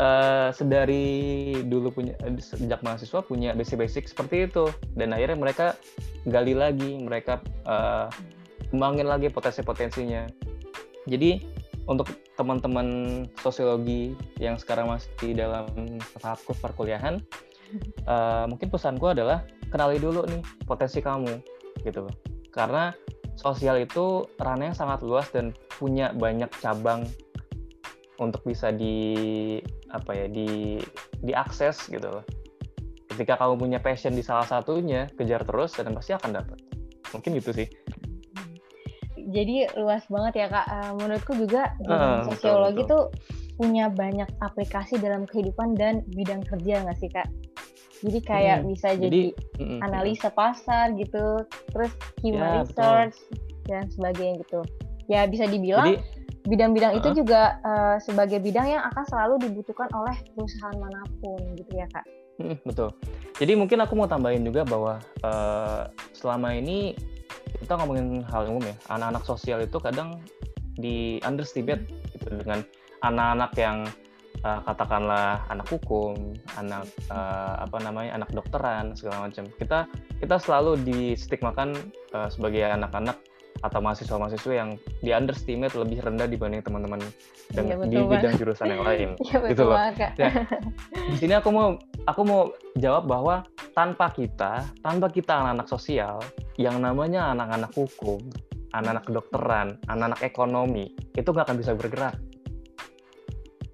uh, 0.00 0.48
sedari 0.56 1.52
dulu 1.68 2.00
punya 2.00 2.16
sejak 2.40 2.80
mahasiswa 2.80 3.20
punya 3.20 3.52
basic-basic 3.52 4.08
seperti 4.08 4.48
itu 4.48 4.72
dan 4.96 5.12
akhirnya 5.12 5.36
mereka 5.36 5.76
gali 6.24 6.56
lagi, 6.56 6.96
mereka 6.96 7.44
uh, 7.68 8.08
kembangin 8.72 9.04
lagi 9.04 9.28
potensi-potensinya 9.28 10.46
jadi 11.06 11.38
untuk 11.86 12.10
teman-teman 12.34 13.22
sosiologi 13.38 14.18
yang 14.42 14.58
sekarang 14.58 14.90
masih 14.90 15.32
dalam 15.38 15.70
tahap 16.18 16.42
perkuliahan, 16.58 17.22
uh, 18.04 18.44
mungkin 18.50 18.68
pesanku 18.68 19.14
adalah 19.14 19.46
kenali 19.70 20.02
dulu 20.02 20.26
nih 20.26 20.42
potensi 20.66 20.98
kamu 20.98 21.38
gitu. 21.86 22.10
Karena 22.50 22.90
sosial 23.38 23.78
itu 23.78 24.26
ranahnya 24.42 24.74
sangat 24.74 25.00
luas 25.06 25.30
dan 25.30 25.54
punya 25.78 26.10
banyak 26.10 26.50
cabang 26.58 27.06
untuk 28.18 28.42
bisa 28.42 28.72
di 28.72 29.60
apa 29.92 30.10
ya 30.12 30.26
di 30.26 30.80
diakses 31.22 31.86
gitu 31.86 32.10
loh. 32.10 32.24
Ketika 33.06 33.38
kamu 33.38 33.54
punya 33.56 33.78
passion 33.80 34.12
di 34.12 34.20
salah 34.20 34.44
satunya, 34.44 35.08
kejar 35.14 35.46
terus 35.46 35.78
dan 35.78 35.94
pasti 35.94 36.12
akan 36.18 36.42
dapat. 36.42 36.58
Mungkin 37.14 37.38
gitu 37.38 37.54
sih 37.54 37.68
jadi 39.26 39.70
luas 39.78 40.06
banget 40.06 40.44
ya 40.44 40.46
kak. 40.50 40.66
Uh, 40.70 40.92
menurutku 40.98 41.32
juga 41.34 41.74
uh, 41.86 42.22
sosiologi 42.30 42.86
betul, 42.86 42.90
tuh 42.90 43.04
punya 43.56 43.90
banyak 43.90 44.28
aplikasi 44.44 45.00
dalam 45.00 45.26
kehidupan 45.26 45.74
dan 45.74 46.04
bidang 46.14 46.44
kerja 46.46 46.86
nggak 46.86 46.98
sih 46.98 47.10
kak? 47.10 47.26
Jadi 48.04 48.18
kayak 48.22 48.58
hmm, 48.60 48.68
bisa 48.76 48.88
jadi, 48.92 49.32
jadi 49.32 49.80
analisa 49.80 50.28
pasar 50.28 50.92
gitu, 51.00 51.42
terus 51.72 51.92
human 52.20 52.44
ya, 52.44 52.60
research 52.62 53.16
betul. 53.16 53.64
dan 53.72 53.84
sebagainya 53.88 54.34
gitu. 54.44 54.60
Ya 55.08 55.24
bisa 55.24 55.48
dibilang 55.48 55.96
bidang-bidang 56.46 56.92
uh, 56.94 56.98
itu 57.00 57.08
juga 57.24 57.58
uh, 57.66 57.96
sebagai 57.98 58.38
bidang 58.38 58.68
yang 58.68 58.82
akan 58.92 59.04
selalu 59.10 59.48
dibutuhkan 59.48 59.90
oleh 59.96 60.14
perusahaan 60.36 60.76
mana 60.78 61.02
pun 61.18 61.40
gitu 61.58 61.72
ya 61.72 61.88
kak. 61.90 62.06
Betul. 62.68 62.92
Jadi 63.40 63.52
mungkin 63.56 63.80
aku 63.80 63.96
mau 63.96 64.08
tambahin 64.08 64.44
juga 64.44 64.62
bahwa 64.68 65.00
uh, 65.24 65.88
selama 66.12 66.52
ini 66.52 66.92
kita 67.60 67.72
ngomongin 67.80 68.22
hal 68.28 68.48
umum 68.48 68.64
ya 68.64 68.76
anak-anak 68.92 69.24
sosial 69.24 69.58
itu 69.64 69.76
kadang 69.80 70.20
di 70.76 71.18
underestimate 71.24 71.88
gitu 72.12 72.36
dengan 72.36 72.60
anak-anak 73.00 73.52
yang 73.56 73.78
uh, 74.44 74.60
katakanlah 74.64 75.44
anak 75.48 75.66
hukum, 75.72 76.36
anak 76.60 76.84
uh, 77.08 77.64
apa 77.64 77.80
namanya 77.80 78.20
anak 78.20 78.30
dokteran 78.32 78.92
segala 78.92 79.28
macam. 79.28 79.48
Kita 79.56 79.88
kita 80.20 80.36
selalu 80.40 80.80
distigmakan 80.84 81.72
uh, 82.12 82.28
sebagai 82.28 82.66
anak-anak 82.66 83.16
atau 83.64 83.80
mahasiswa-mahasiswa 83.80 84.52
yang 84.52 84.70
di 85.00 85.16
underestimate 85.16 85.72
lebih 85.72 86.04
rendah 86.04 86.28
dibanding 86.28 86.60
teman-teman 86.60 87.00
iya, 87.56 87.74
di 87.88 87.96
bidang 88.04 88.36
jurusan 88.36 88.68
yang 88.68 88.84
lain. 88.84 89.08
iya, 89.26 89.36
gitu 89.48 89.64
loh. 89.64 89.76
Ya, 90.20 90.44
di 90.92 91.16
sini 91.16 91.32
aku 91.40 91.48
mau 91.48 91.80
aku 92.04 92.20
mau 92.20 92.52
jawab 92.76 93.08
bahwa 93.08 93.48
tanpa 93.72 94.12
kita, 94.12 94.60
tanpa 94.84 95.08
kita 95.08 95.40
anak-anak 95.40 95.68
sosial, 95.72 96.20
yang 96.56 96.80
namanya 96.80 97.32
anak-anak 97.36 97.72
hukum, 97.76 98.20
anak-anak 98.72 99.04
kedokteran, 99.04 99.68
anak-anak 99.88 100.20
ekonomi, 100.24 100.92
itu 101.16 101.28
nggak 101.28 101.46
akan 101.48 101.58
bisa 101.60 101.72
bergerak. 101.76 102.16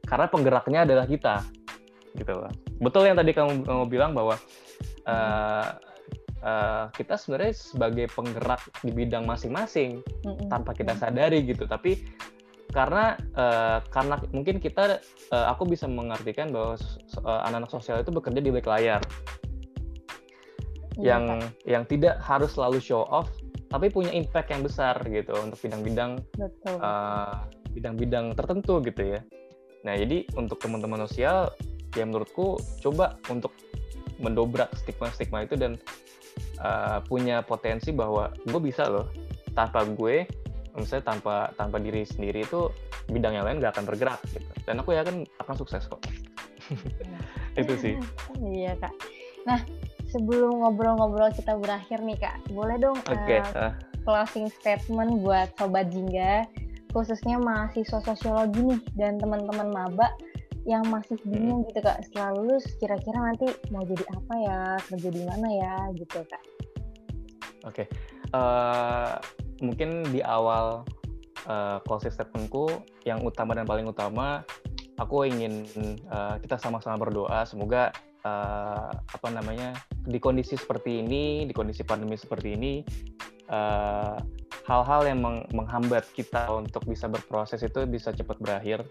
Karena 0.06 0.26
penggeraknya 0.28 0.84
adalah 0.84 1.06
kita. 1.08 1.46
Gitu 2.12 2.32
loh. 2.34 2.52
Betul 2.82 3.08
yang 3.08 3.16
tadi 3.16 3.32
kamu, 3.32 3.64
kamu 3.64 3.84
bilang 3.88 4.12
bahwa 4.12 4.36
uh, 5.08 5.66
uh, 6.44 6.84
kita 6.92 7.16
sebenarnya 7.16 7.54
sebagai 7.56 8.06
penggerak 8.12 8.60
di 8.84 8.90
bidang 8.92 9.24
masing-masing 9.24 10.02
mm-hmm. 10.02 10.50
tanpa 10.52 10.76
kita 10.76 10.92
sadari 10.98 11.46
gitu. 11.46 11.64
Tapi 11.64 12.02
karena 12.72 13.16
uh, 13.36 13.78
karena 13.92 14.16
mungkin 14.32 14.56
kita 14.60 15.00
uh, 15.32 15.46
aku 15.52 15.68
bisa 15.68 15.84
mengartikan 15.84 16.48
bahwa 16.48 16.76
uh, 17.24 17.40
anak-anak 17.48 17.70
sosial 17.72 18.00
itu 18.00 18.10
bekerja 18.12 18.40
di 18.40 18.48
balik 18.48 18.68
layar 18.68 19.00
yang 21.00 21.40
Pak. 21.40 21.64
yang 21.64 21.84
tidak 21.88 22.20
harus 22.20 22.52
selalu 22.52 22.78
show 22.82 23.06
off 23.08 23.30
tapi 23.72 23.88
punya 23.88 24.12
impact 24.12 24.52
yang 24.52 24.60
besar 24.60 25.00
gitu 25.08 25.32
untuk 25.40 25.56
bidang-bidang 25.64 26.20
uh, 26.68 27.48
bidang-bidang 27.72 28.36
tertentu 28.36 28.84
gitu 28.84 29.16
ya. 29.16 29.20
Nah 29.88 29.96
jadi 29.96 30.28
untuk 30.36 30.60
teman-teman 30.60 31.08
sosial 31.08 31.48
ya 31.96 32.04
menurutku 32.04 32.60
coba 32.84 33.16
untuk 33.32 33.56
mendobrak 34.20 34.68
stigma-stigma 34.76 35.48
itu 35.48 35.56
dan 35.56 35.80
uh, 36.60 37.00
punya 37.08 37.40
potensi 37.40 37.96
bahwa 37.96 38.28
gue 38.44 38.60
bisa 38.60 38.92
loh 38.92 39.08
tanpa 39.56 39.88
gue 39.88 40.28
misalnya 40.76 41.16
tanpa 41.16 41.36
tanpa 41.56 41.76
diri 41.80 42.04
sendiri 42.04 42.44
itu 42.44 42.68
bidang 43.08 43.40
yang 43.40 43.44
lain 43.48 43.60
gak 43.60 43.76
akan 43.76 43.88
bergerak 43.88 44.20
gitu. 44.36 44.52
Dan 44.68 44.84
aku 44.84 44.92
yakin 44.92 45.24
akan 45.40 45.54
sukses 45.56 45.88
kok. 45.88 46.00
Itu 47.60 47.72
sih. 47.80 47.96
Iya 48.40 48.76
kak 48.80 49.21
nah 49.48 49.60
sebelum 50.12 50.60
ngobrol-ngobrol 50.60 51.32
kita 51.32 51.56
berakhir 51.56 52.04
nih 52.04 52.20
kak 52.20 52.36
boleh 52.52 52.76
dong 52.76 52.98
okay. 53.08 53.40
uh, 53.56 53.72
closing 54.04 54.52
statement 54.52 55.24
buat 55.24 55.48
sobat 55.56 55.88
jingga 55.88 56.44
khususnya 56.92 57.40
mahasiswa 57.40 58.04
sosiologi 58.04 58.60
nih 58.60 58.80
dan 59.00 59.16
teman-teman 59.16 59.72
maba 59.72 60.12
yang 60.62 60.86
masih 60.92 61.18
bingung 61.26 61.64
hmm. 61.64 61.68
gitu 61.72 61.80
kak 61.82 61.98
setelah 62.06 62.36
lulus 62.38 62.64
kira-kira 62.78 63.18
nanti 63.18 63.48
mau 63.72 63.82
jadi 63.82 64.04
apa 64.14 64.34
ya 64.38 64.58
kerja 64.86 65.08
di 65.10 65.22
mana 65.26 65.48
ya 65.48 65.74
gitu 65.96 66.18
kak 66.28 66.42
oke 67.66 67.72
okay. 67.72 67.86
uh, 68.36 69.16
mungkin 69.64 70.06
di 70.12 70.20
awal 70.22 70.84
uh, 71.48 71.80
closing 71.88 72.12
statementku 72.14 72.68
yang 73.08 73.24
utama 73.24 73.56
dan 73.56 73.66
paling 73.66 73.88
utama 73.88 74.46
aku 75.00 75.26
ingin 75.26 75.66
uh, 76.12 76.38
kita 76.38 76.60
sama-sama 76.60 77.00
berdoa 77.00 77.42
semoga 77.48 77.90
uh, 78.26 78.90
apa 78.90 79.28
namanya 79.30 79.74
di 80.02 80.18
kondisi 80.18 80.58
seperti 80.58 81.02
ini 81.02 81.46
di 81.46 81.54
kondisi 81.54 81.82
pandemi 81.86 82.18
seperti 82.18 82.48
ini 82.54 82.74
hal 83.52 84.16
hal-hal 84.64 85.02
yang 85.04 85.20
meng 85.20 85.44
menghambat 85.52 86.06
kita 86.16 86.48
untuk 86.48 86.86
bisa 86.88 87.10
berproses 87.10 87.60
itu 87.60 87.84
bisa 87.84 88.14
cepat 88.14 88.38
berakhir. 88.40 88.86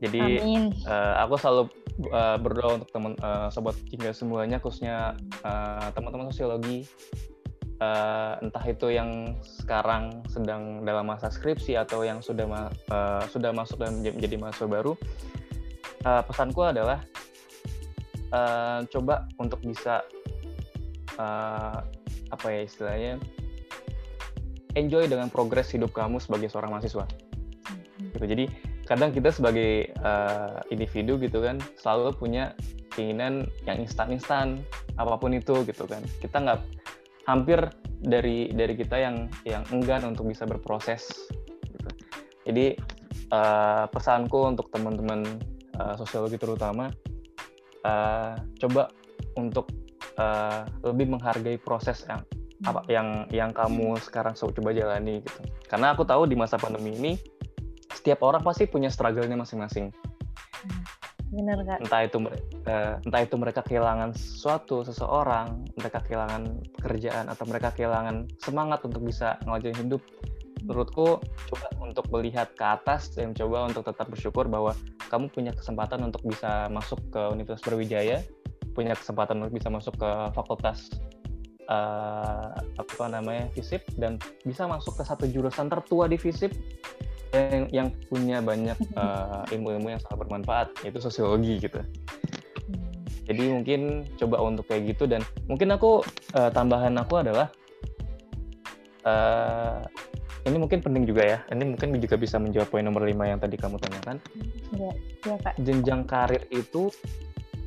Jadi 0.00 0.20
uh, 0.88 1.14
aku 1.24 1.36
selalu 1.36 1.62
uh, 2.08 2.36
berdoa 2.40 2.80
untuk 2.80 2.90
teman 2.92 3.12
uh, 3.20 3.48
sobat 3.52 3.76
hingga 3.92 4.12
semuanya 4.16 4.56
khususnya 4.60 5.16
uh, 5.44 5.88
teman-teman 5.92 6.28
sosiologi. 6.32 6.88
Uh, 7.80 8.36
entah 8.44 8.60
itu 8.68 8.92
yang 8.92 9.40
sekarang 9.40 10.20
sedang 10.28 10.84
dalam 10.84 11.08
masa 11.08 11.32
skripsi 11.32 11.80
atau 11.80 12.04
yang 12.04 12.20
sudah 12.20 12.44
ma 12.44 12.68
uh, 12.92 13.24
sudah 13.24 13.56
masuk 13.56 13.80
dan 13.80 14.04
menjadi 14.04 14.36
mahasiswa 14.36 14.68
baru, 14.68 14.92
uh, 16.04 16.20
pesanku 16.28 16.60
adalah 16.60 17.00
uh, 18.34 18.82
coba 18.90 19.26
untuk 19.38 19.62
bisa 19.62 20.02
uh, 21.18 21.78
apa 22.30 22.46
ya 22.50 22.60
istilahnya 22.66 23.14
enjoy 24.78 25.10
dengan 25.10 25.26
progres 25.30 25.70
hidup 25.74 25.90
kamu 25.90 26.22
sebagai 26.22 26.50
seorang 26.50 26.74
mahasiswa. 26.74 27.06
Hmm. 27.06 28.10
Gitu. 28.14 28.26
Jadi 28.26 28.44
kadang 28.86 29.10
kita 29.14 29.30
sebagai 29.30 29.94
uh, 30.02 30.62
individu 30.70 31.18
gitu 31.22 31.42
kan 31.42 31.62
selalu 31.78 32.14
punya 32.18 32.54
keinginan 32.90 33.46
yang 33.66 33.78
instan-instan 33.82 34.62
apa 34.98 35.14
pun 35.18 35.34
itu 35.34 35.62
gitu 35.66 35.86
kan. 35.86 36.02
Kita 36.18 36.42
nggak 36.42 36.60
hampir 37.30 37.62
dari 38.00 38.48
dari 38.50 38.74
kita 38.74 38.96
yang 38.96 39.28
yang 39.44 39.62
enggan 39.70 40.08
untuk 40.08 40.26
bisa 40.32 40.48
berproses 40.48 41.28
gitu. 41.68 41.90
jadi 42.48 42.66
uh, 43.28 43.84
pesanku 43.92 44.48
untuk 44.48 44.72
teman-teman 44.72 45.22
uh, 45.76 45.94
sosiologi 46.00 46.40
terutama 46.40 46.88
uh, 47.84 48.34
coba 48.60 48.90
untuk 49.38 49.70
uh, 50.18 50.66
lebih 50.84 51.16
menghargai 51.16 51.56
proses 51.60 52.04
yang 52.08 52.20
apa 52.68 52.84
yang 52.92 53.24
yang 53.32 53.50
kamu 53.56 53.96
sekarang 53.96 54.36
coba 54.36 54.76
jalani 54.76 55.24
gitu 55.24 55.40
karena 55.64 55.96
aku 55.96 56.04
tahu 56.04 56.28
di 56.28 56.36
masa 56.36 56.60
pandemi 56.60 56.92
ini 56.92 57.12
setiap 57.88 58.20
orang 58.20 58.44
pasti 58.44 58.68
punya 58.68 58.92
struggle-nya 58.92 59.32
masing-masing 59.32 59.88
Benar 61.30 61.62
kan? 61.62 61.78
Entah 61.78 62.02
itu 62.02 62.18
uh, 62.66 62.98
entah 63.06 63.22
itu 63.22 63.34
mereka 63.38 63.62
kehilangan 63.62 64.10
sesuatu, 64.18 64.82
seseorang, 64.82 65.62
mereka 65.78 66.02
kehilangan 66.02 66.58
pekerjaan 66.74 67.30
atau 67.30 67.44
mereka 67.46 67.70
kehilangan 67.70 68.26
semangat 68.42 68.82
untuk 68.82 69.06
bisa 69.06 69.38
ngelajarin 69.46 69.78
hidup. 69.86 70.02
Menurutku 70.66 71.22
coba 71.22 71.68
untuk 71.78 72.04
melihat 72.10 72.50
ke 72.58 72.64
atas 72.66 73.14
dan 73.14 73.32
coba 73.32 73.70
untuk 73.70 73.86
tetap 73.86 74.10
bersyukur 74.10 74.50
bahwa 74.50 74.74
kamu 75.10 75.26
punya 75.34 75.50
kesempatan 75.50 76.06
untuk 76.06 76.22
bisa 76.22 76.70
masuk 76.70 77.02
ke 77.10 77.20
Universitas 77.34 77.66
Berwijaya, 77.66 78.22
punya 78.72 78.94
kesempatan 78.94 79.42
untuk 79.42 79.58
bisa 79.58 79.68
masuk 79.68 79.98
ke 79.98 80.10
fakultas 80.30 80.86
uh, 81.66 82.54
apa 82.54 83.04
namanya 83.10 83.50
FISIP 83.58 83.82
dan 83.98 84.22
bisa 84.46 84.70
masuk 84.70 84.94
ke 84.94 85.02
satu 85.02 85.26
jurusan 85.26 85.66
tertua 85.66 86.06
di 86.06 86.14
FISIP 86.14 86.54
yang 87.34 87.66
yang 87.70 87.88
punya 88.10 88.38
banyak 88.38 88.78
uh, 88.94 89.42
ilmu-ilmu 89.54 89.94
yang 89.94 90.00
sangat 90.02 90.18
bermanfaat 90.26 90.68
yaitu 90.86 91.02
sosiologi 91.02 91.58
gitu. 91.58 91.82
Jadi 93.30 93.42
mungkin 93.46 94.10
coba 94.18 94.42
untuk 94.42 94.66
kayak 94.66 94.94
gitu 94.94 95.06
dan 95.06 95.22
mungkin 95.46 95.70
aku 95.70 96.02
uh, 96.34 96.50
tambahan 96.50 96.94
aku 96.98 97.22
adalah 97.22 97.46
uh, 99.06 99.86
ini 100.48 100.56
mungkin 100.56 100.80
penting 100.80 101.04
juga 101.04 101.22
ya. 101.26 101.38
Ini 101.52 101.76
mungkin 101.76 101.96
juga 102.00 102.16
bisa 102.16 102.40
menjawab 102.40 102.68
poin 102.72 102.84
nomor 102.84 103.04
lima 103.04 103.28
yang 103.28 103.40
tadi 103.40 103.60
kamu 103.60 103.76
tanyakan. 103.76 104.16
Iya, 104.72 104.92
ya, 105.26 105.34
Pak. 105.40 105.54
Jenjang 105.60 106.08
karir 106.08 106.42
itu 106.48 106.88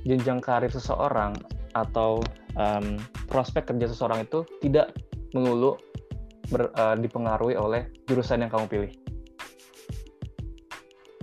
jenjang 0.03 0.43
karir 0.43 0.71
seseorang 0.71 1.33
atau 1.73 2.21
um, 2.59 2.99
prospek 3.27 3.73
kerja 3.73 3.89
seseorang 3.89 4.25
itu 4.27 4.45
tidak 4.62 4.93
melulu 5.33 5.79
ber, 6.53 6.69
uh, 6.77 6.95
dipengaruhi 6.99 7.57
oleh 7.57 7.89
jurusan 8.05 8.45
yang 8.45 8.51
kamu 8.53 8.65
pilih 8.69 8.91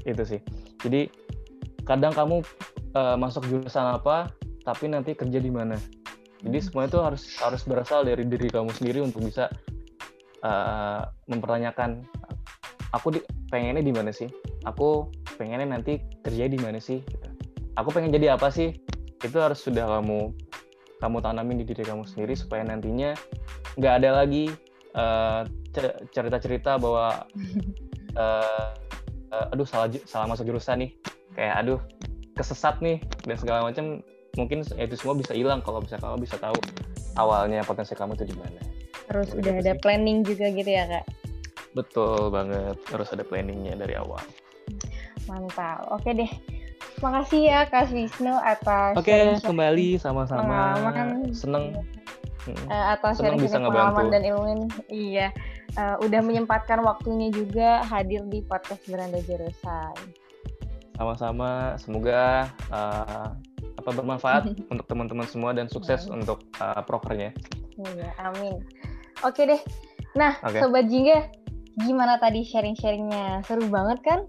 itu 0.08 0.22
sih 0.24 0.40
jadi 0.80 1.12
kadang 1.84 2.10
kamu 2.16 2.42
uh, 2.96 3.16
masuk 3.20 3.46
jurusan 3.46 3.84
apa 3.84 4.32
tapi 4.64 4.90
nanti 4.90 5.14
kerja 5.14 5.38
di 5.38 5.52
mana 5.52 5.76
jadi 6.40 6.58
hmm. 6.58 6.66
semua 6.66 6.88
itu 6.88 6.98
harus 6.98 7.22
harus 7.38 7.62
berasal 7.68 8.02
dari 8.02 8.24
diri 8.24 8.48
kamu 8.48 8.72
sendiri 8.72 9.04
untuk 9.04 9.28
bisa 9.28 9.52
uh, 10.44 11.08
mempertanyakan 11.28 12.04
aku 12.92 13.18
di, 13.18 13.20
pengennya 13.48 13.84
di 13.84 13.92
mana 13.94 14.10
sih? 14.10 14.28
Aku 14.66 15.08
pengennya 15.38 15.78
nanti 15.78 16.00
kerja 16.20 16.50
di 16.50 16.58
mana 16.60 16.78
sih? 16.82 17.00
Aku 17.78 17.92
pengen 17.94 18.12
jadi 18.12 18.36
apa 18.36 18.52
sih? 18.52 18.76
Itu 19.20 19.40
harus 19.40 19.60
sudah 19.62 19.86
kamu 20.00 20.32
kamu 21.00 21.16
tanamin 21.24 21.56
di 21.60 21.64
diri 21.64 21.80
kamu 21.80 22.04
sendiri 22.04 22.36
supaya 22.36 22.60
nantinya 22.60 23.16
nggak 23.80 23.94
ada 24.04 24.20
lagi 24.20 24.52
uh, 24.92 25.48
cerita-cerita 26.12 26.76
bahwa 26.76 27.24
uh, 28.18 28.70
uh, 29.34 29.52
aduh 29.52 29.64
salah 29.64 29.88
salah 30.04 30.28
masuk 30.28 30.48
jurusan 30.48 30.84
nih. 30.84 30.90
Kayak 31.36 31.54
aduh 31.64 31.80
kesesat 32.36 32.80
nih 32.84 33.00
dan 33.24 33.36
segala 33.36 33.64
macam. 33.64 34.04
Mungkin 34.38 34.62
itu 34.62 34.94
semua 34.94 35.18
bisa 35.18 35.34
hilang 35.34 35.58
kalau 35.58 35.82
bisa 35.82 35.98
kamu 35.98 36.22
bisa 36.22 36.38
tahu 36.38 36.54
awalnya 37.18 37.66
potensi 37.66 37.98
kamu 37.98 38.14
itu 38.14 38.30
di 38.30 38.36
mana 38.38 38.79
harus 39.10 39.34
udah 39.34 39.54
ada 39.58 39.74
sih. 39.74 39.80
planning 39.82 40.22
juga 40.22 40.46
gitu 40.54 40.70
ya 40.70 40.84
kak 40.86 41.04
betul 41.74 42.30
banget 42.30 42.78
harus 42.90 43.08
ada 43.10 43.22
planningnya 43.26 43.74
dari 43.78 43.94
awal 43.98 44.22
mantap 45.26 45.86
oke 45.90 46.10
deh 46.10 46.30
Makasih 47.00 47.48
ya 47.48 47.64
Kak 47.64 47.96
Wisnu 47.96 48.36
atas 48.44 48.92
Oke, 48.92 49.08
okay, 49.08 49.40
kembali 49.40 49.96
sama-sama. 49.96 50.76
Seneng 51.32 51.72
uh, 52.68 52.86
atas 52.92 53.24
sharing 53.24 53.40
pengalaman 53.40 54.12
dan 54.12 54.20
ilmu 54.20 54.44
ini. 54.52 54.66
Iya 54.92 55.32
uh, 55.76 55.96
udah 56.02 56.20
menyempatkan 56.24 56.82
waktunya 56.82 57.30
juga 57.30 57.84
hadir 57.86 58.24
di 58.26 58.42
podcast 58.42 58.82
Beranda 58.88 59.20
Jurusan. 59.22 59.94
Sama-sama, 60.96 61.80
semoga 61.80 62.50
uh, 62.68 63.32
apa 63.80 63.90
bermanfaat 63.94 64.52
untuk 64.72 64.86
teman-teman 64.88 65.26
semua 65.28 65.56
dan 65.56 65.70
sukses 65.70 66.08
ya. 66.08 66.10
untuk 66.12 66.42
uh, 66.60 66.82
prokernya. 66.84 67.32
Iya, 67.80 68.08
amin. 68.20 68.60
Oke 69.26 69.44
deh. 69.44 69.60
Nah, 70.16 70.38
okay. 70.42 70.58
sobat 70.58 70.90
Jingga, 70.90 71.30
gimana 71.86 72.18
tadi 72.18 72.42
sharing-sharingnya? 72.42 73.44
Seru 73.46 73.68
banget 73.70 74.00
kan? 74.02 74.20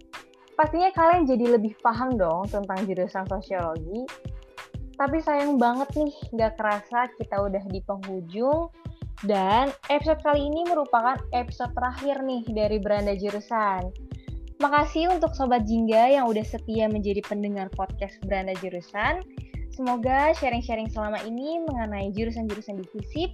Pastinya 0.54 0.93
kalian 0.93 1.25
jadi 1.25 1.58
lebih 1.58 1.73
paham 1.82 2.19
dong 2.19 2.45
tentang 2.51 2.86
jurusan 2.86 3.25
sosiologi. 3.25 4.06
Tapi 4.99 5.17
sayang 5.17 5.58
banget 5.58 5.89
nih, 5.97 6.13
gak 6.38 6.62
kerasa 6.62 7.10
kita 7.17 7.41
udah 7.41 7.63
di 7.73 7.82
penghujung 7.82 8.69
dan 9.25 9.69
episode 9.89 10.21
kali 10.25 10.49
ini 10.49 10.65
merupakan 10.65 11.17
episode 11.34 11.73
terakhir 11.77 12.25
nih 12.25 12.41
dari 12.54 12.77
Beranda 12.82 13.13
Jurusan. 13.13 13.89
Makasih 14.62 15.10
untuk 15.10 15.34
Sobat 15.34 15.65
Jingga 15.65 16.21
yang 16.21 16.30
udah 16.30 16.45
setia 16.45 16.86
menjadi 16.86 17.25
pendengar 17.25 17.69
podcast 17.73 18.17
Beranda 18.25 18.54
Jurusan. 18.62 19.25
Semoga 19.71 20.36
sharing-sharing 20.36 20.91
selama 20.91 21.23
ini 21.23 21.63
mengenai 21.63 22.12
jurusan-jurusan 22.12 22.84
di 22.84 22.86
FISIP 22.91 23.29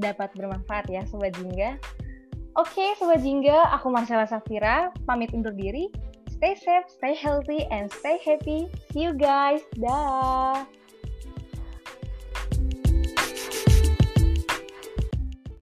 dapat 0.00 0.32
bermanfaat 0.32 0.88
ya 0.88 1.04
Sobat 1.04 1.36
Jingga. 1.36 1.76
Oke 2.56 2.96
Sobat 2.96 3.20
Jingga, 3.20 3.70
aku 3.76 3.92
Marcella 3.92 4.24
Safira, 4.24 4.88
pamit 5.04 5.30
undur 5.36 5.52
diri. 5.52 5.92
Stay 6.32 6.58
safe, 6.58 6.88
stay 6.90 7.14
healthy, 7.14 7.68
and 7.70 7.86
stay 7.92 8.18
happy. 8.18 8.66
See 8.90 9.06
you 9.06 9.14
guys. 9.14 9.62
Dah. 9.78 10.66